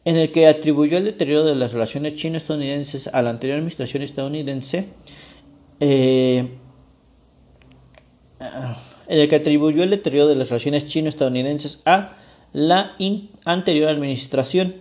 en 0.04 0.16
el 0.16 0.30
que 0.30 0.46
atribuyó 0.46 0.98
el 0.98 1.04
deterioro 1.04 1.44
de 1.44 1.56
las 1.56 1.72
relaciones 1.72 2.14
chino-estadounidenses 2.14 3.08
a 3.08 3.22
la 3.22 3.30
anterior 3.30 3.56
administración 3.56 4.04
estadounidense, 4.04 4.84
eh, 5.80 6.46
en 9.08 9.18
el 9.18 9.28
que 9.28 9.36
atribuyó 9.36 9.82
el 9.82 9.90
deterioro 9.90 10.28
de 10.28 10.36
las 10.36 10.48
relaciones 10.50 10.86
chino-estadounidenses 10.86 11.80
a 11.84 12.16
la 12.52 12.96
anterior 13.44 13.88
administración 13.88 14.76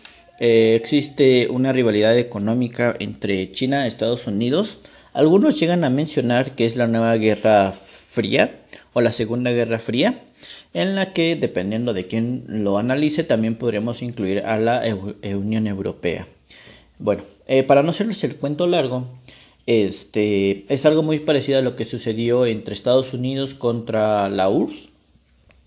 eh, 0.40 0.74
existe 0.80 1.48
una 1.48 1.72
rivalidad 1.72 2.16
económica 2.16 2.94
entre 2.98 3.50
China 3.52 3.84
y 3.84 3.88
Estados 3.88 4.26
Unidos. 4.26 4.78
Algunos 5.12 5.58
llegan 5.58 5.84
a 5.84 5.90
mencionar 5.90 6.54
que 6.54 6.66
es 6.66 6.76
la 6.76 6.86
nueva 6.86 7.16
Guerra 7.16 7.72
Fría 7.72 8.60
o 8.92 9.00
la 9.00 9.12
Segunda 9.12 9.50
Guerra 9.50 9.78
Fría, 9.78 10.22
en 10.74 10.94
la 10.94 11.12
que, 11.12 11.34
dependiendo 11.34 11.92
de 11.92 12.06
quién 12.06 12.44
lo 12.46 12.78
analice, 12.78 13.24
también 13.24 13.56
podríamos 13.56 14.02
incluir 14.02 14.40
a 14.40 14.58
la 14.58 14.82
Unión 15.22 15.66
Europea. 15.66 16.26
Bueno, 16.98 17.22
eh, 17.46 17.62
para 17.62 17.82
no 17.82 17.90
hacerles 17.90 18.22
el 18.24 18.36
cuento 18.36 18.66
largo, 18.66 19.06
este 19.68 20.64
es 20.72 20.86
algo 20.86 21.02
muy 21.02 21.18
parecido 21.18 21.58
a 21.58 21.62
lo 21.62 21.76
que 21.76 21.84
sucedió 21.84 22.46
entre 22.46 22.72
Estados 22.72 23.12
Unidos 23.12 23.52
contra 23.52 24.30
la 24.30 24.48
URSS. 24.48 24.88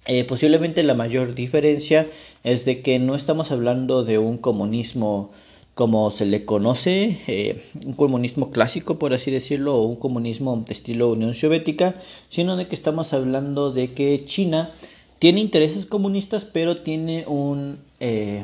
Eh, 0.07 0.23
posiblemente 0.23 0.81
la 0.81 0.95
mayor 0.95 1.35
diferencia 1.35 2.09
es 2.43 2.65
de 2.65 2.81
que 2.81 2.97
no 2.97 3.13
estamos 3.13 3.51
hablando 3.51 4.03
de 4.03 4.17
un 4.17 4.39
comunismo 4.39 5.29
como 5.75 6.09
se 6.09 6.25
le 6.25 6.45
conoce, 6.45 7.19
eh, 7.27 7.63
un 7.85 7.93
comunismo 7.93 8.49
clásico, 8.49 8.97
por 8.97 9.13
así 9.13 9.29
decirlo, 9.29 9.75
o 9.75 9.83
un 9.83 9.97
comunismo 9.97 10.63
de 10.65 10.73
estilo 10.73 11.11
Unión 11.11 11.35
Soviética, 11.35 11.93
sino 12.31 12.57
de 12.57 12.67
que 12.67 12.75
estamos 12.75 13.13
hablando 13.13 13.71
de 13.71 13.91
que 13.93 14.25
China 14.25 14.71
tiene 15.19 15.41
intereses 15.41 15.85
comunistas, 15.85 16.43
pero 16.43 16.77
tiene 16.77 17.25
un, 17.27 17.77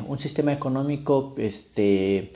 un 0.07 0.19
sistema 0.19 0.53
económico 0.53 1.33
este, 1.39 2.31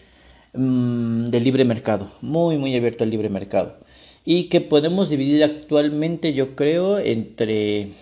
Mm, 0.54 1.30
de 1.30 1.40
libre 1.40 1.64
mercado, 1.64 2.12
muy 2.22 2.58
muy 2.58 2.76
abierto 2.76 3.04
al 3.04 3.10
libre 3.10 3.30
mercado. 3.30 3.78
Y 4.26 4.50
que 4.50 4.62
podemos 4.62 5.10
dividir 5.10 5.44
actualmente 5.44 6.34
yo 6.34 6.56
creo 6.56 7.00
entre 7.00 7.94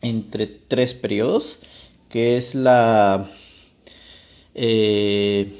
entre 0.00 0.46
tres 0.46 0.94
periodos 0.94 1.58
que 2.08 2.36
es 2.36 2.54
la 2.54 3.28
eh, 4.54 5.52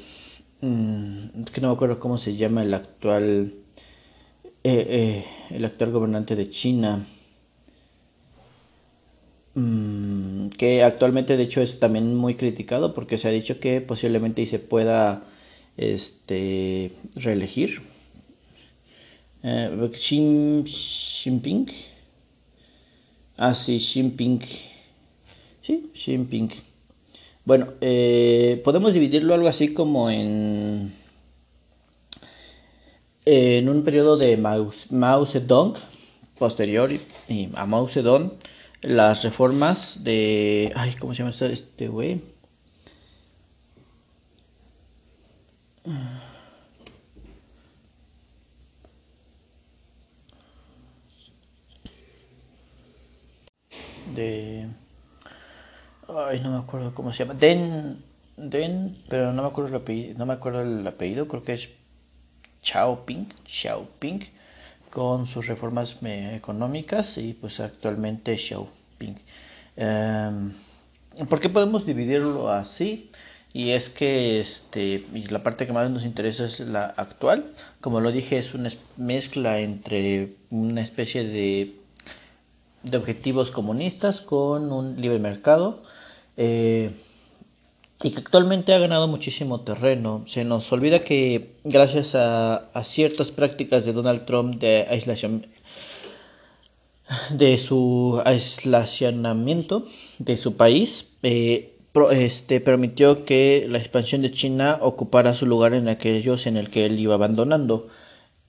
mm, 0.61 1.43
que 1.53 1.61
no 1.61 1.69
me 1.69 1.73
acuerdo 1.73 1.99
cómo 1.99 2.17
se 2.17 2.35
llama 2.35 2.63
el 2.63 2.73
actual 2.73 3.53
eh, 4.63 4.87
eh, 4.89 5.25
el 5.51 5.65
actual 5.65 5.91
gobernante 5.91 6.35
de 6.35 6.49
China. 6.49 7.05
Mm, 9.55 10.49
que 10.57 10.83
actualmente 10.83 11.35
de 11.37 11.43
hecho 11.43 11.61
es 11.61 11.79
también 11.79 12.15
muy 12.15 12.35
criticado 12.35 12.93
porque 12.93 13.17
se 13.17 13.27
ha 13.27 13.31
dicho 13.31 13.59
que 13.59 13.81
posiblemente 13.81 14.45
se 14.45 14.59
pueda 14.59 15.23
este, 15.79 16.91
reelegir. 17.15 17.81
Eh, 19.43 19.89
Xi 19.93 20.63
Jinping. 20.65 21.71
Ah, 23.37 23.55
sí, 23.55 23.79
Jinping. 23.79 24.41
Sí, 25.61 25.91
Jinping. 25.93 26.51
Bueno, 27.45 27.73
eh, 27.79 28.61
podemos 28.65 28.93
dividirlo 28.93 29.33
algo 29.33 29.47
así 29.47 29.73
como 29.73 30.09
en 30.09 30.93
en 33.25 33.69
un 33.69 33.83
periodo 33.83 34.17
de 34.17 34.37
Mao, 34.37 34.71
Mao 34.89 35.25
Zedong 35.25 35.75
posterior 36.37 36.89
a 37.53 37.65
Mao 37.65 37.87
Zedong 37.87 38.33
las 38.81 39.23
reformas 39.23 40.03
de 40.03 40.71
ay 40.75 40.95
cómo 40.99 41.13
se 41.13 41.19
llama 41.19 41.35
este 41.39 41.87
güey 41.89 42.21
de 54.15 54.67
ay 56.07 56.39
no 56.41 56.51
me 56.51 56.57
acuerdo 56.57 56.93
cómo 56.93 57.11
se 57.11 57.19
llama. 57.19 57.39
Den 57.39 58.03
Den 58.37 58.95
pero 59.09 59.33
no 59.33 59.41
me 59.41 59.47
acuerdo 59.47 59.69
el 59.69 59.81
apellido 59.81 60.17
no 60.17 60.25
me 60.25 60.33
acuerdo 60.33 60.61
el 60.61 60.85
apellido. 60.87 61.27
Creo 61.27 61.43
que 61.43 61.53
es 61.53 61.69
Xiaoping 62.61 63.33
Xiaoping 63.45 64.25
con 64.89 65.27
sus 65.27 65.47
reformas 65.47 65.97
económicas 66.01 67.17
y 67.17 67.33
pues 67.33 67.59
actualmente 67.59 68.37
Xiaoping 68.37 69.19
um, 69.77 70.51
¿por 71.27 71.39
qué 71.39 71.49
podemos 71.49 71.85
dividirlo 71.85 72.49
así? 72.49 73.11
Y 73.53 73.71
es 73.71 73.89
que 73.89 74.39
este 74.39 75.03
la 75.29 75.41
parte 75.43 75.65
que 75.65 75.73
más 75.73 75.89
nos 75.89 76.05
interesa 76.05 76.45
es 76.45 76.59
la 76.59 76.85
actual 76.85 77.51
como 77.81 77.99
lo 77.99 78.11
dije 78.11 78.37
es 78.37 78.53
una 78.53 78.71
mezcla 78.97 79.59
entre 79.59 80.29
una 80.51 80.81
especie 80.81 81.23
de 81.23 81.79
de 82.83 82.97
objetivos 82.97 83.51
comunistas 83.51 84.21
con 84.21 84.71
un 84.71 85.01
libre 85.01 85.19
mercado 85.19 85.83
eh, 86.37 86.91
y 88.01 88.11
que 88.11 88.19
actualmente 88.19 88.73
ha 88.73 88.79
ganado 88.79 89.09
muchísimo 89.09 89.61
terreno. 89.61 90.23
Se 90.25 90.45
nos 90.45 90.71
olvida 90.71 91.03
que 91.03 91.55
gracias 91.65 92.15
a, 92.15 92.69
a 92.73 92.83
ciertas 92.83 93.31
prácticas 93.31 93.83
de 93.83 93.91
Donald 93.91 94.25
Trump 94.25 94.55
de 94.59 94.87
aislación 94.89 95.47
de 97.31 97.57
su 97.57 98.21
aislacionamiento 98.23 99.85
de 100.19 100.37
su 100.37 100.55
país, 100.55 101.07
eh, 101.23 101.75
este, 102.11 102.61
permitió 102.61 103.25
que 103.25 103.65
la 103.69 103.77
expansión 103.79 104.21
de 104.21 104.31
China 104.31 104.77
ocupara 104.81 105.33
su 105.33 105.45
lugar 105.45 105.73
en 105.73 105.87
aquellos 105.87 106.45
en 106.47 106.57
el 106.57 106.69
que 106.69 106.85
él 106.85 106.99
iba 106.99 107.15
abandonando. 107.15 107.87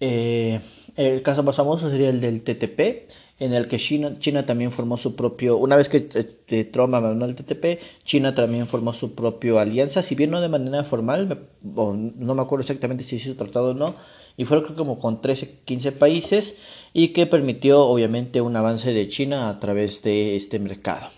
Eh, 0.00 0.60
el 0.96 1.22
caso 1.22 1.42
más 1.42 1.56
famoso 1.56 1.90
sería 1.90 2.10
el 2.10 2.20
del 2.20 2.42
TTP, 2.42 3.08
en 3.38 3.54
el 3.54 3.68
que 3.68 3.78
China, 3.78 4.14
China 4.18 4.44
también 4.44 4.70
formó 4.70 4.96
su 4.96 5.16
propio, 5.16 5.56
una 5.56 5.76
vez 5.76 5.88
que 5.88 6.08
este, 6.12 6.64
Trump 6.64 6.94
abandonó 6.94 7.24
el 7.24 7.34
TTP, 7.34 7.80
China 8.04 8.34
también 8.34 8.66
formó 8.66 8.92
su 8.92 9.14
propio 9.14 9.58
alianza, 9.58 10.02
si 10.02 10.14
bien 10.14 10.30
no 10.30 10.40
de 10.40 10.48
manera 10.48 10.84
formal, 10.84 11.48
no 11.62 12.34
me 12.34 12.42
acuerdo 12.42 12.62
exactamente 12.62 13.04
si 13.04 13.16
hizo 13.16 13.34
tratado 13.36 13.70
o 13.70 13.74
no, 13.74 13.96
y 14.36 14.44
fue 14.44 14.62
como 14.74 14.98
con 14.98 15.22
13, 15.22 15.60
15 15.64 15.92
países, 15.92 16.56
y 16.92 17.08
que 17.08 17.26
permitió 17.26 17.82
obviamente 17.86 18.40
un 18.40 18.56
avance 18.56 18.92
de 18.92 19.08
China 19.08 19.48
a 19.48 19.60
través 19.60 20.02
de 20.02 20.36
este 20.36 20.58
mercado. 20.58 21.08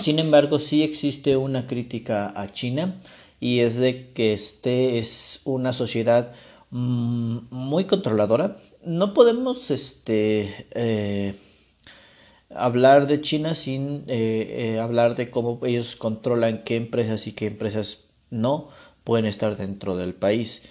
Sin 0.00 0.18
embargo, 0.18 0.58
sí 0.58 0.82
existe 0.82 1.36
una 1.36 1.66
crítica 1.66 2.32
a 2.34 2.52
China 2.52 3.00
y 3.40 3.60
es 3.60 3.76
de 3.76 4.10
que 4.12 4.32
este 4.34 4.98
es 4.98 5.40
una 5.44 5.72
sociedad 5.72 6.32
mm, 6.70 7.38
muy 7.50 7.84
controladora. 7.84 8.56
No 8.84 9.14
podemos 9.14 9.70
este 9.70 10.66
eh, 10.72 11.34
hablar 12.54 13.06
de 13.06 13.20
China 13.20 13.54
sin 13.54 14.04
eh, 14.08 14.74
eh, 14.74 14.80
hablar 14.80 15.16
de 15.16 15.30
cómo 15.30 15.60
ellos 15.64 15.96
controlan 15.96 16.64
qué 16.64 16.76
empresas 16.76 17.26
y 17.26 17.32
qué 17.32 17.46
empresas 17.46 18.04
no 18.30 18.68
pueden 19.04 19.26
estar 19.26 19.56
dentro 19.56 19.96
del 19.96 20.14
país. 20.14 20.62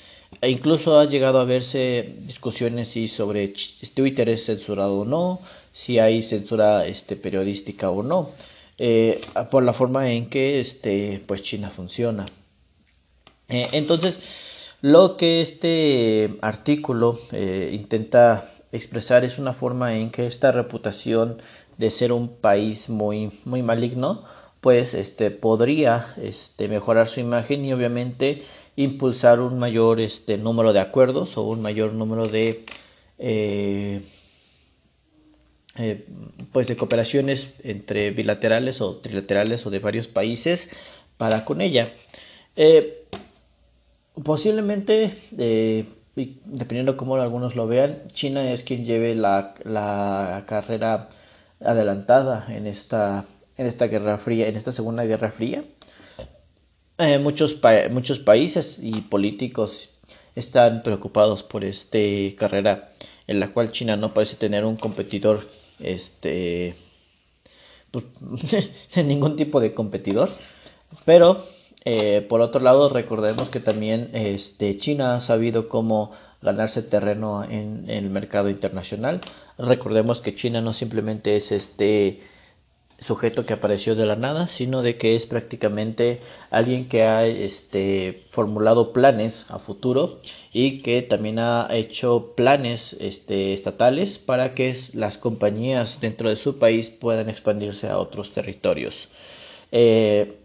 E 0.41 0.49
incluso 0.49 0.99
ha 0.99 1.05
llegado 1.05 1.39
a 1.39 1.45
verse 1.45 2.15
discusiones 2.27 2.89
si 2.89 3.07
sobre 3.07 3.53
Twitter 3.93 4.27
es 4.29 4.45
censurado 4.45 4.99
o 4.99 5.05
no, 5.05 5.39
si 5.71 5.99
hay 5.99 6.23
censura 6.23 6.85
este, 6.85 7.15
periodística 7.15 7.89
o 7.89 8.03
no. 8.03 8.31
Eh, 8.79 9.21
por 9.49 9.63
la 9.63 9.73
forma 9.73 10.11
en 10.11 10.29
que 10.29 10.59
este, 10.59 11.23
pues 11.25 11.41
China 11.41 11.69
funciona. 11.69 12.25
Eh, 13.49 13.69
entonces, 13.71 14.17
lo 14.81 15.17
que 15.17 15.41
este 15.41 16.37
artículo 16.41 17.19
eh, 17.31 17.71
intenta 17.73 18.49
expresar 18.71 19.25
es 19.25 19.39
una 19.39 19.53
forma 19.53 19.95
en 19.95 20.11
que 20.11 20.27
esta 20.27 20.51
reputación 20.51 21.41
de 21.77 21.91
ser 21.91 22.11
un 22.11 22.29
país 22.29 22.89
muy, 22.89 23.31
muy 23.45 23.63
maligno, 23.63 24.23
pues 24.61 24.93
este, 24.93 25.31
podría 25.31 26.13
este, 26.21 26.67
mejorar 26.67 27.07
su 27.07 27.19
imagen 27.19 27.65
y 27.65 27.73
obviamente 27.73 28.43
impulsar 28.75 29.39
un 29.39 29.57
mayor 29.57 29.99
este, 29.99 30.37
número 30.37 30.73
de 30.73 30.79
acuerdos 30.79 31.37
o 31.37 31.43
un 31.43 31.61
mayor 31.61 31.93
número 31.93 32.27
de 32.27 32.65
eh, 33.17 34.03
pues 36.51 36.67
de 36.67 36.75
cooperaciones 36.75 37.49
entre 37.63 38.11
bilaterales 38.11 38.81
o 38.81 38.97
trilaterales 38.97 39.65
o 39.65 39.69
de 39.69 39.79
varios 39.79 40.07
países 40.07 40.69
para 41.17 41.45
con 41.45 41.61
ella. 41.61 41.93
Eh, 42.55 43.05
posiblemente, 44.23 45.13
eh, 45.37 45.85
dependiendo 46.15 46.97
cómo 46.97 47.15
algunos 47.17 47.55
lo 47.55 47.67
vean, 47.67 48.03
China 48.13 48.51
es 48.51 48.63
quien 48.63 48.85
lleve 48.85 49.13
la, 49.15 49.53
la 49.63 50.45
carrera 50.47 51.09
adelantada 51.59 52.47
en 52.49 52.65
esta, 52.65 53.25
en 53.57 53.67
esta 53.67 53.87
guerra 53.87 54.17
fría, 54.17 54.47
en 54.47 54.55
esta 54.55 54.71
segunda 54.71 55.03
guerra 55.03 55.31
fría. 55.31 55.63
muchos, 57.19 57.59
muchos 57.91 58.19
países 58.19 58.79
y 58.81 59.01
políticos 59.01 59.91
están 60.35 60.81
preocupados 60.83 61.43
por 61.43 61.63
esta 61.63 61.99
carrera 62.35 62.93
en 63.27 63.39
la 63.39 63.49
cual 63.49 63.71
China 63.71 63.95
no 63.97 64.13
parece 64.13 64.35
tener 64.35 64.65
un 64.65 64.77
competidor 64.77 65.47
este 65.79 66.75
pues, 67.91 68.05
sin 68.89 69.07
ningún 69.07 69.35
tipo 69.35 69.59
de 69.59 69.73
competidor. 69.73 70.29
Pero 71.05 71.43
eh, 71.85 72.25
por 72.27 72.41
otro 72.41 72.61
lado 72.61 72.89
recordemos 72.89 73.49
que 73.49 73.59
también 73.59 74.09
este 74.13 74.77
China 74.77 75.15
ha 75.15 75.19
sabido 75.19 75.69
cómo 75.69 76.11
ganarse 76.41 76.81
terreno 76.81 77.43
en, 77.43 77.85
el 77.89 78.09
mercado 78.09 78.49
internacional. 78.49 79.21
Recordemos 79.57 80.19
que 80.21 80.35
China 80.35 80.61
no 80.61 80.73
simplemente 80.73 81.35
es 81.35 81.51
este 81.51 82.21
sujeto 82.99 83.43
que 83.43 83.53
apareció 83.53 83.95
de 83.95 84.05
la 84.05 84.15
nada, 84.15 84.47
sino 84.47 84.81
de 84.81 84.97
que 84.97 85.15
es 85.15 85.25
prácticamente 85.25 86.19
alguien 86.49 86.87
que 86.87 87.03
ha 87.03 87.25
este, 87.25 88.23
formulado 88.31 88.91
planes 88.91 89.45
a 89.49 89.59
futuro 89.59 90.19
y 90.51 90.79
que 90.79 91.01
también 91.01 91.39
ha 91.39 91.67
hecho 91.71 92.33
planes 92.35 92.95
este, 92.99 93.53
estatales 93.53 94.17
para 94.17 94.55
que 94.55 94.75
las 94.93 95.17
compañías 95.17 95.99
dentro 96.01 96.29
de 96.29 96.37
su 96.37 96.57
país 96.57 96.89
puedan 96.89 97.29
expandirse 97.29 97.87
a 97.87 97.99
otros 97.99 98.33
territorios. 98.33 99.07
Eh, 99.71 100.37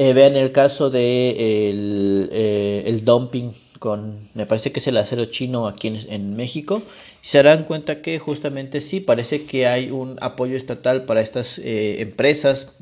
eh, 0.00 0.14
vean 0.14 0.34
el 0.34 0.50
caso 0.50 0.88
de 0.88 1.68
el, 1.68 2.30
eh, 2.32 2.84
el 2.86 3.04
dumping 3.04 3.52
con, 3.78 4.30
me 4.32 4.46
parece 4.46 4.72
que 4.72 4.80
es 4.80 4.86
el 4.86 4.96
acero 4.96 5.26
chino 5.26 5.68
aquí 5.68 5.88
en, 5.88 6.36
México, 6.36 6.82
se 7.20 7.42
darán 7.42 7.64
cuenta 7.64 8.00
que 8.00 8.18
justamente 8.18 8.80
sí, 8.80 9.00
parece 9.00 9.44
que 9.44 9.66
hay 9.66 9.90
un 9.90 10.16
apoyo 10.22 10.56
estatal 10.56 11.04
para 11.04 11.20
estas 11.20 11.58
eh, 11.58 12.00
empresas 12.00 12.72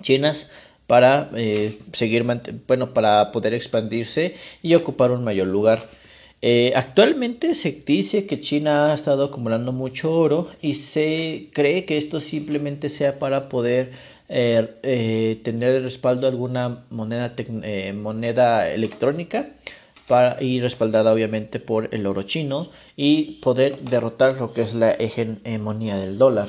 chinas 0.00 0.48
para 0.86 1.30
eh, 1.36 1.78
seguir, 1.92 2.24
bueno, 2.66 2.94
para 2.94 3.32
poder 3.32 3.52
expandirse 3.52 4.36
y 4.62 4.74
ocupar 4.76 5.10
un 5.10 5.24
mayor 5.24 5.48
lugar. 5.48 5.90
Actualmente 6.74 7.54
se 7.54 7.72
dice 7.84 8.24
que 8.26 8.40
China 8.40 8.92
ha 8.92 8.94
estado 8.94 9.24
acumulando 9.24 9.72
mucho 9.72 10.12
oro 10.12 10.48
y 10.62 10.76
se 10.76 11.48
cree 11.52 11.84
que 11.84 11.98
esto 11.98 12.20
simplemente 12.20 12.88
sea 12.88 13.18
para 13.18 13.48
poder 13.48 14.15
tener 14.28 15.76
el 15.76 15.82
respaldo 15.84 16.22
de 16.22 16.28
alguna 16.28 16.84
moneda, 16.90 17.34
moneda 17.94 18.70
electrónica 18.70 19.50
y 20.40 20.60
respaldada 20.60 21.12
obviamente 21.12 21.58
por 21.58 21.88
el 21.92 22.06
oro 22.06 22.22
chino 22.22 22.68
y 22.96 23.40
poder 23.42 23.78
derrotar 23.80 24.36
lo 24.36 24.52
que 24.52 24.62
es 24.62 24.74
la 24.74 24.92
hegemonía 24.92 25.96
del 25.96 26.16
dólar. 26.16 26.48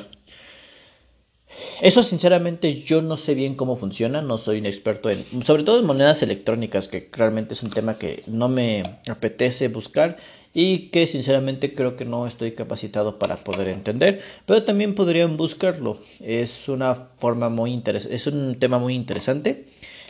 Eso 1.82 2.04
sinceramente 2.04 2.82
yo 2.84 3.02
no 3.02 3.18
sé 3.18 3.34
bien 3.34 3.56
cómo 3.56 3.78
funciona, 3.78 4.22
no 4.22 4.38
soy 4.38 4.60
un 4.60 4.68
experto 4.68 5.10
en, 5.10 5.26
sobre 5.44 5.64
todo 5.64 5.80
en 5.80 5.86
monedas 5.86 6.22
electrónicas, 6.22 6.88
que 6.88 7.10
realmente 7.12 7.56
es 7.56 7.64
un 7.64 7.72
tema 7.72 7.98
que 7.98 8.24
no 8.28 8.48
me 8.48 9.00
apetece 9.10 9.68
buscar 9.70 10.18
y 10.60 10.90
que 10.90 11.06
sinceramente 11.06 11.76
creo 11.76 11.96
que 11.96 12.04
no 12.04 12.26
estoy 12.26 12.54
capacitado 12.54 13.20
para 13.20 13.44
poder 13.44 13.68
entender, 13.68 14.22
pero 14.48 14.64
también 14.64 14.96
podrían 14.96 15.38
buscarlo. 15.38 16.00
Es 16.20 16.68
una 16.68 17.10
forma 17.20 17.48
muy 17.50 17.72
interesante, 17.72 18.16
es 18.16 18.26
un 18.26 18.58
tema 18.58 18.80
muy 18.80 18.96
interesante 18.96 19.68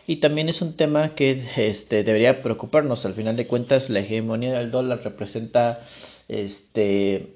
y 0.08 0.16
también 0.18 0.48
es 0.48 0.62
un 0.62 0.78
tema 0.78 1.16
que 1.16 1.44
este, 1.58 2.06
debería 2.06 2.44
preocuparnos. 2.44 3.06
Al 3.06 3.14
final 3.14 3.36
de 3.36 3.46
cuentas, 3.46 3.90
la 3.90 4.00
hegemonía 4.00 4.58
del 4.58 4.72
dólar 4.72 5.02
representa, 5.04 5.82
este, 6.30 7.34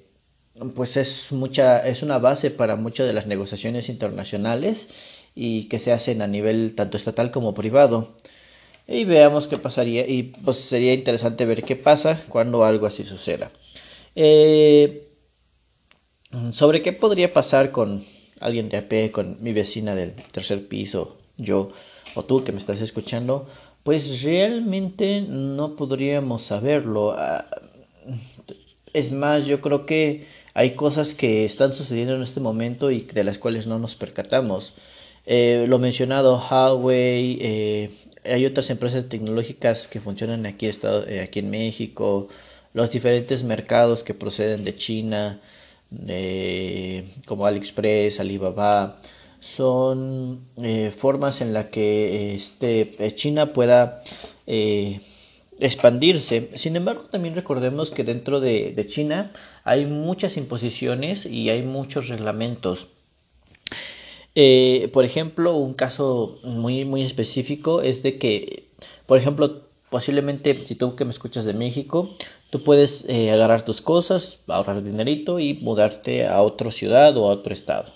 pues 0.74 0.96
es 0.96 1.32
mucha, 1.32 1.86
es 1.86 2.02
una 2.02 2.16
base 2.16 2.50
para 2.50 2.76
muchas 2.76 3.06
de 3.06 3.12
las 3.12 3.26
negociaciones 3.26 3.90
internacionales 3.90 4.88
y 5.34 5.68
que 5.68 5.80
se 5.80 5.92
hacen 5.92 6.22
a 6.22 6.28
nivel 6.28 6.74
tanto 6.74 6.96
estatal 6.96 7.30
como 7.30 7.52
privado. 7.52 8.16
Y 8.92 9.04
veamos 9.06 9.46
qué 9.46 9.56
pasaría 9.56 10.06
y 10.06 10.34
pues 10.44 10.58
sería 10.58 10.92
interesante 10.92 11.46
ver 11.46 11.62
qué 11.62 11.76
pasa 11.76 12.22
cuando 12.28 12.64
algo 12.66 12.84
así 12.86 13.04
suceda. 13.04 13.50
Eh, 14.14 15.08
sobre 16.50 16.82
qué 16.82 16.92
podría 16.92 17.32
pasar 17.32 17.70
con 17.70 18.04
alguien 18.38 18.68
de 18.68 18.76
AP, 18.76 19.10
con 19.10 19.42
mi 19.42 19.54
vecina 19.54 19.94
del 19.94 20.12
tercer 20.12 20.68
piso, 20.68 21.16
yo 21.38 21.70
o 22.14 22.24
tú 22.24 22.44
que 22.44 22.52
me 22.52 22.58
estás 22.58 22.82
escuchando, 22.82 23.48
pues 23.82 24.22
realmente 24.22 25.22
no 25.26 25.74
podríamos 25.76 26.42
saberlo. 26.42 27.14
Ah, 27.16 27.46
es 28.92 29.10
más, 29.10 29.46
yo 29.46 29.62
creo 29.62 29.86
que 29.86 30.26
hay 30.52 30.72
cosas 30.72 31.14
que 31.14 31.46
están 31.46 31.72
sucediendo 31.72 32.14
en 32.14 32.22
este 32.22 32.40
momento 32.40 32.90
y 32.90 33.00
de 33.00 33.24
las 33.24 33.38
cuales 33.38 33.66
no 33.66 33.78
nos 33.78 33.96
percatamos. 33.96 34.74
Eh, 35.24 35.64
lo 35.66 35.78
mencionado, 35.78 36.36
Huawei, 36.36 37.38
eh, 37.40 37.90
hay 38.24 38.46
otras 38.46 38.70
empresas 38.70 39.08
tecnológicas 39.08 39.88
que 39.88 40.00
funcionan 40.00 40.46
aquí, 40.46 40.66
eh, 40.68 41.20
aquí 41.20 41.40
en 41.40 41.50
México, 41.50 42.28
los 42.74 42.90
diferentes 42.90 43.44
mercados 43.44 44.02
que 44.02 44.14
proceden 44.14 44.64
de 44.64 44.76
China, 44.76 45.40
como 47.26 47.46
AliExpress, 47.46 48.20
Alibaba, 48.20 49.00
son 49.40 50.46
eh, 50.56 50.92
formas 50.96 51.40
en 51.40 51.52
las 51.52 51.66
que 51.66 52.36
este, 52.36 52.94
eh, 53.04 53.14
China 53.14 53.52
pueda 53.52 54.02
expandirse. 55.58 56.50
Sin 56.54 56.76
embargo, 56.76 57.02
también 57.10 57.34
recordemos 57.34 57.90
que 57.90 58.04
dentro 58.04 58.40
de, 58.40 58.72
de, 58.72 58.86
China 58.86 59.32
hay 59.64 59.86
muchas 59.86 60.36
imposiciones 60.36 61.26
y 61.26 61.50
hay 61.50 61.62
muchos 61.62 62.08
reglamentos. 62.08 62.88
Por 64.92 65.04
ejemplo, 65.04 65.56
un 65.56 65.74
caso 65.74 66.36
muy, 66.44 66.84
muy 66.84 67.02
específico 67.02 67.82
es 67.82 68.02
de 68.02 68.18
que, 68.18 68.64
por 69.06 69.18
ejemplo, 69.18 69.62
posiblemente 69.90 70.54
si 70.54 70.74
tú 70.74 70.96
que 70.96 71.04
me 71.04 71.10
escuchas 71.10 71.44
de 71.44 71.52
México, 71.52 72.08
tú 72.50 72.62
puedes 72.62 73.04
agarrar 73.08 73.64
tus 73.64 73.80
cosas, 73.80 74.38
ahorrar 74.46 74.82
dinerito 74.82 75.38
y 75.38 75.54
mudarte 75.54 76.26
a 76.26 76.40
otra 76.42 76.70
ciudad 76.70 77.16
o 77.16 77.28
a 77.28 77.32
otro 77.32 77.52
estado 77.52 77.86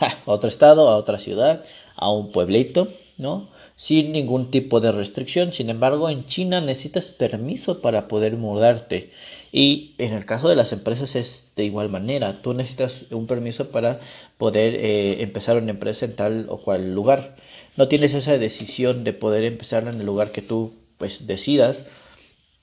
a 0.26 0.30
otro 0.30 0.48
estado, 0.48 0.88
a 0.88 0.96
otra 0.96 1.18
ciudad, 1.18 1.64
a 1.96 2.10
un 2.10 2.30
pueblito, 2.30 2.88
¿no? 3.18 3.48
Sin 3.80 4.12
ningún 4.12 4.50
tipo 4.50 4.80
de 4.80 4.92
restricción. 4.92 5.54
Sin 5.54 5.70
embargo, 5.70 6.10
en 6.10 6.26
China 6.26 6.60
necesitas 6.60 7.06
permiso 7.06 7.80
para 7.80 8.08
poder 8.08 8.36
mudarte. 8.36 9.10
Y 9.52 9.94
en 9.96 10.12
el 10.12 10.26
caso 10.26 10.50
de 10.50 10.56
las 10.56 10.72
empresas 10.72 11.16
es 11.16 11.44
de 11.56 11.64
igual 11.64 11.88
manera. 11.88 12.42
Tú 12.42 12.52
necesitas 12.52 13.10
un 13.10 13.26
permiso 13.26 13.70
para 13.70 14.00
poder 14.36 14.74
eh, 14.74 15.22
empezar 15.22 15.56
una 15.56 15.70
empresa 15.70 16.04
en 16.04 16.14
tal 16.14 16.44
o 16.50 16.58
cual 16.58 16.92
lugar. 16.94 17.36
No 17.78 17.88
tienes 17.88 18.12
esa 18.12 18.36
decisión 18.36 19.02
de 19.02 19.14
poder 19.14 19.44
empezar 19.44 19.88
en 19.88 19.98
el 19.98 20.04
lugar 20.04 20.30
que 20.30 20.42
tú 20.42 20.74
pues 20.98 21.26
decidas 21.26 21.86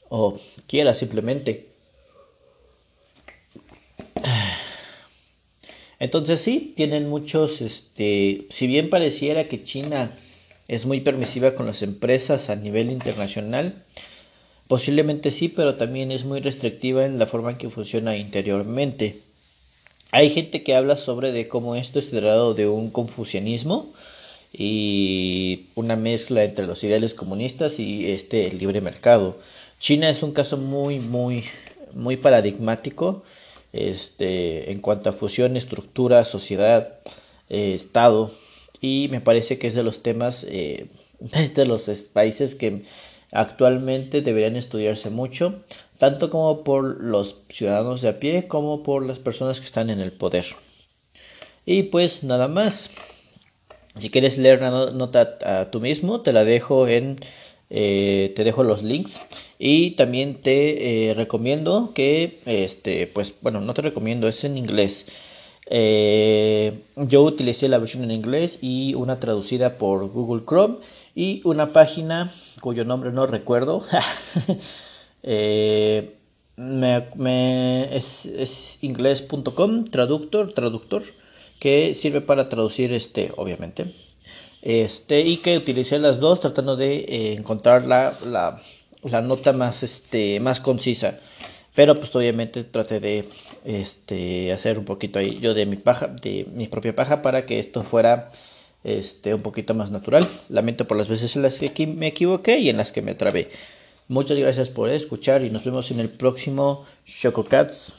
o 0.09 0.39
quieras 0.67 0.99
simplemente. 0.99 1.69
Entonces 5.99 6.41
sí, 6.41 6.73
tienen 6.75 7.09
muchos, 7.09 7.59
este, 7.61 8.45
si 8.51 8.67
bien 8.67 8.91
pareciera 8.91 9.47
que 9.47 9.63
China 9.63 10.11
es 10.67 10.85
muy 10.85 11.01
permisiva 11.01 11.55
con 11.55 11.65
las 11.65 11.81
empresas 11.81 12.49
a 12.49 12.55
nivel 12.55 12.91
internacional, 12.91 13.83
posiblemente 14.67 15.31
sí, 15.31 15.47
pero 15.47 15.75
también 15.75 16.11
es 16.11 16.25
muy 16.25 16.39
restrictiva 16.39 17.05
en 17.05 17.19
la 17.19 17.25
forma 17.25 17.51
en 17.51 17.57
que 17.57 17.69
funciona 17.69 18.17
interiormente. 18.17 19.21
Hay 20.11 20.29
gente 20.29 20.63
que 20.63 20.75
habla 20.75 20.97
sobre 20.97 21.31
de 21.31 21.47
cómo 21.47 21.75
esto 21.75 21.99
es 21.99 22.11
derivado 22.11 22.53
de 22.53 22.67
un 22.67 22.89
confucianismo 22.89 23.93
y 24.53 25.65
una 25.75 25.95
mezcla 25.95 26.43
entre 26.43 26.65
los 26.65 26.83
ideales 26.83 27.13
comunistas 27.13 27.79
y 27.79 28.11
este 28.11 28.51
libre 28.51 28.81
mercado. 28.81 29.37
China 29.79 30.09
es 30.09 30.23
un 30.23 30.31
caso 30.31 30.57
muy 30.57 30.99
muy 30.99 31.43
muy 31.93 32.17
paradigmático 32.17 33.23
este, 33.73 34.71
en 34.71 34.79
cuanto 34.79 35.09
a 35.09 35.13
fusión, 35.13 35.57
estructura, 35.57 36.25
sociedad, 36.25 36.95
eh, 37.49 37.73
Estado, 37.73 38.31
y 38.81 39.07
me 39.09 39.21
parece 39.21 39.57
que 39.57 39.67
es 39.67 39.75
de 39.75 39.83
los 39.83 40.03
temas, 40.03 40.45
eh, 40.47 40.87
de 41.55 41.65
los 41.65 41.89
países 42.13 42.55
que 42.55 42.83
actualmente 43.31 44.21
deberían 44.21 44.55
estudiarse 44.55 45.09
mucho, 45.09 45.63
tanto 45.97 46.29
como 46.29 46.63
por 46.63 47.03
los 47.03 47.41
ciudadanos 47.49 48.01
de 48.01 48.09
a 48.09 48.19
pie 48.19 48.47
como 48.47 48.83
por 48.83 49.05
las 49.05 49.19
personas 49.19 49.59
que 49.59 49.65
están 49.65 49.89
en 49.89 49.99
el 49.99 50.11
poder. 50.11 50.45
Y 51.65 51.83
pues 51.83 52.23
nada 52.23 52.47
más. 52.47 52.89
Si 53.99 54.11
quieres 54.11 54.37
leer 54.37 54.61
la 54.61 54.91
nota 54.91 55.37
a 55.43 55.71
tú 55.71 55.81
mismo, 55.81 56.21
te 56.21 56.31
la 56.31 56.43
dejo 56.43 56.87
en 56.87 57.19
eh, 57.69 58.31
te 58.35 58.45
dejo 58.45 58.63
los 58.63 58.81
links 58.81 59.19
y 59.59 59.91
también 59.91 60.35
te 60.35 61.09
eh, 61.09 61.13
recomiendo 61.13 61.91
que 61.93 62.39
este 62.45 63.07
pues 63.07 63.33
bueno 63.41 63.59
no 63.59 63.73
te 63.73 63.81
recomiendo 63.81 64.29
es 64.29 64.45
en 64.45 64.57
inglés 64.57 65.05
eh, 65.69 66.79
yo 66.95 67.23
utilicé 67.23 67.67
la 67.67 67.77
versión 67.77 68.03
en 68.03 68.11
inglés 68.11 68.59
y 68.61 68.93
una 68.95 69.19
traducida 69.19 69.77
por 69.77 70.09
Google 70.09 70.43
Chrome 70.45 70.77
y 71.15 71.41
una 71.43 71.73
página 71.73 72.31
cuyo 72.61 72.85
nombre 72.85 73.11
no 73.11 73.27
recuerdo. 73.27 73.83
Me, 76.57 77.95
es, 77.95 78.25
es 78.25 78.79
inglés.com 78.81 79.85
traductor 79.85 80.53
traductor 80.53 81.03
que 81.59 81.93
sirve 81.93 82.21
para 82.21 82.49
traducir 82.49 82.93
este 82.93 83.31
obviamente. 83.37 83.85
Este 84.63 85.21
y 85.21 85.37
que 85.37 85.55
utilicé 85.55 85.99
las 85.99 86.19
dos 86.19 86.41
tratando 86.41 86.75
de 86.75 86.97
eh, 86.97 87.33
encontrar 87.33 87.85
la, 87.85 88.17
la, 88.25 88.59
la, 89.03 89.21
nota 89.21 89.53
más 89.53 89.83
este 89.83 90.39
más 90.39 90.59
concisa 90.59 91.19
pero 91.77 91.99
pues 91.99 92.13
obviamente 92.15 92.63
traté 92.63 92.99
de 92.99 93.23
este 93.63 94.51
hacer 94.51 94.79
un 94.79 94.85
poquito 94.85 95.19
ahí 95.19 95.37
yo 95.39 95.53
de 95.53 95.67
mi 95.67 95.75
paja 95.75 96.07
de 96.07 96.47
mi 96.51 96.67
propia 96.67 96.95
paja 96.95 97.21
para 97.21 97.45
que 97.45 97.59
esto 97.59 97.83
fuera 97.83 98.31
este 98.83 99.35
un 99.35 99.43
poquito 99.43 99.75
más 99.75 99.91
natural. 99.91 100.27
Lamento 100.49 100.87
por 100.87 100.97
las 100.97 101.07
veces 101.07 101.35
en 101.35 101.43
las 101.43 101.59
que 101.59 101.85
me 101.85 102.07
equivoqué 102.07 102.57
y 102.57 102.69
en 102.69 102.77
las 102.77 102.91
que 102.91 103.03
me 103.03 103.13
trabé. 103.13 103.51
Muchas 104.07 104.39
gracias 104.39 104.69
por 104.69 104.89
escuchar 104.89 105.43
y 105.43 105.51
nos 105.51 105.65
vemos 105.65 105.91
en 105.91 105.99
el 105.99 106.09
próximo 106.09 106.87
Choco 107.05 107.43
Cats. 107.43 107.93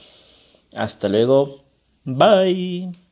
Hasta 0.75 1.09
luego. 1.09 1.63
Bye 2.05 3.08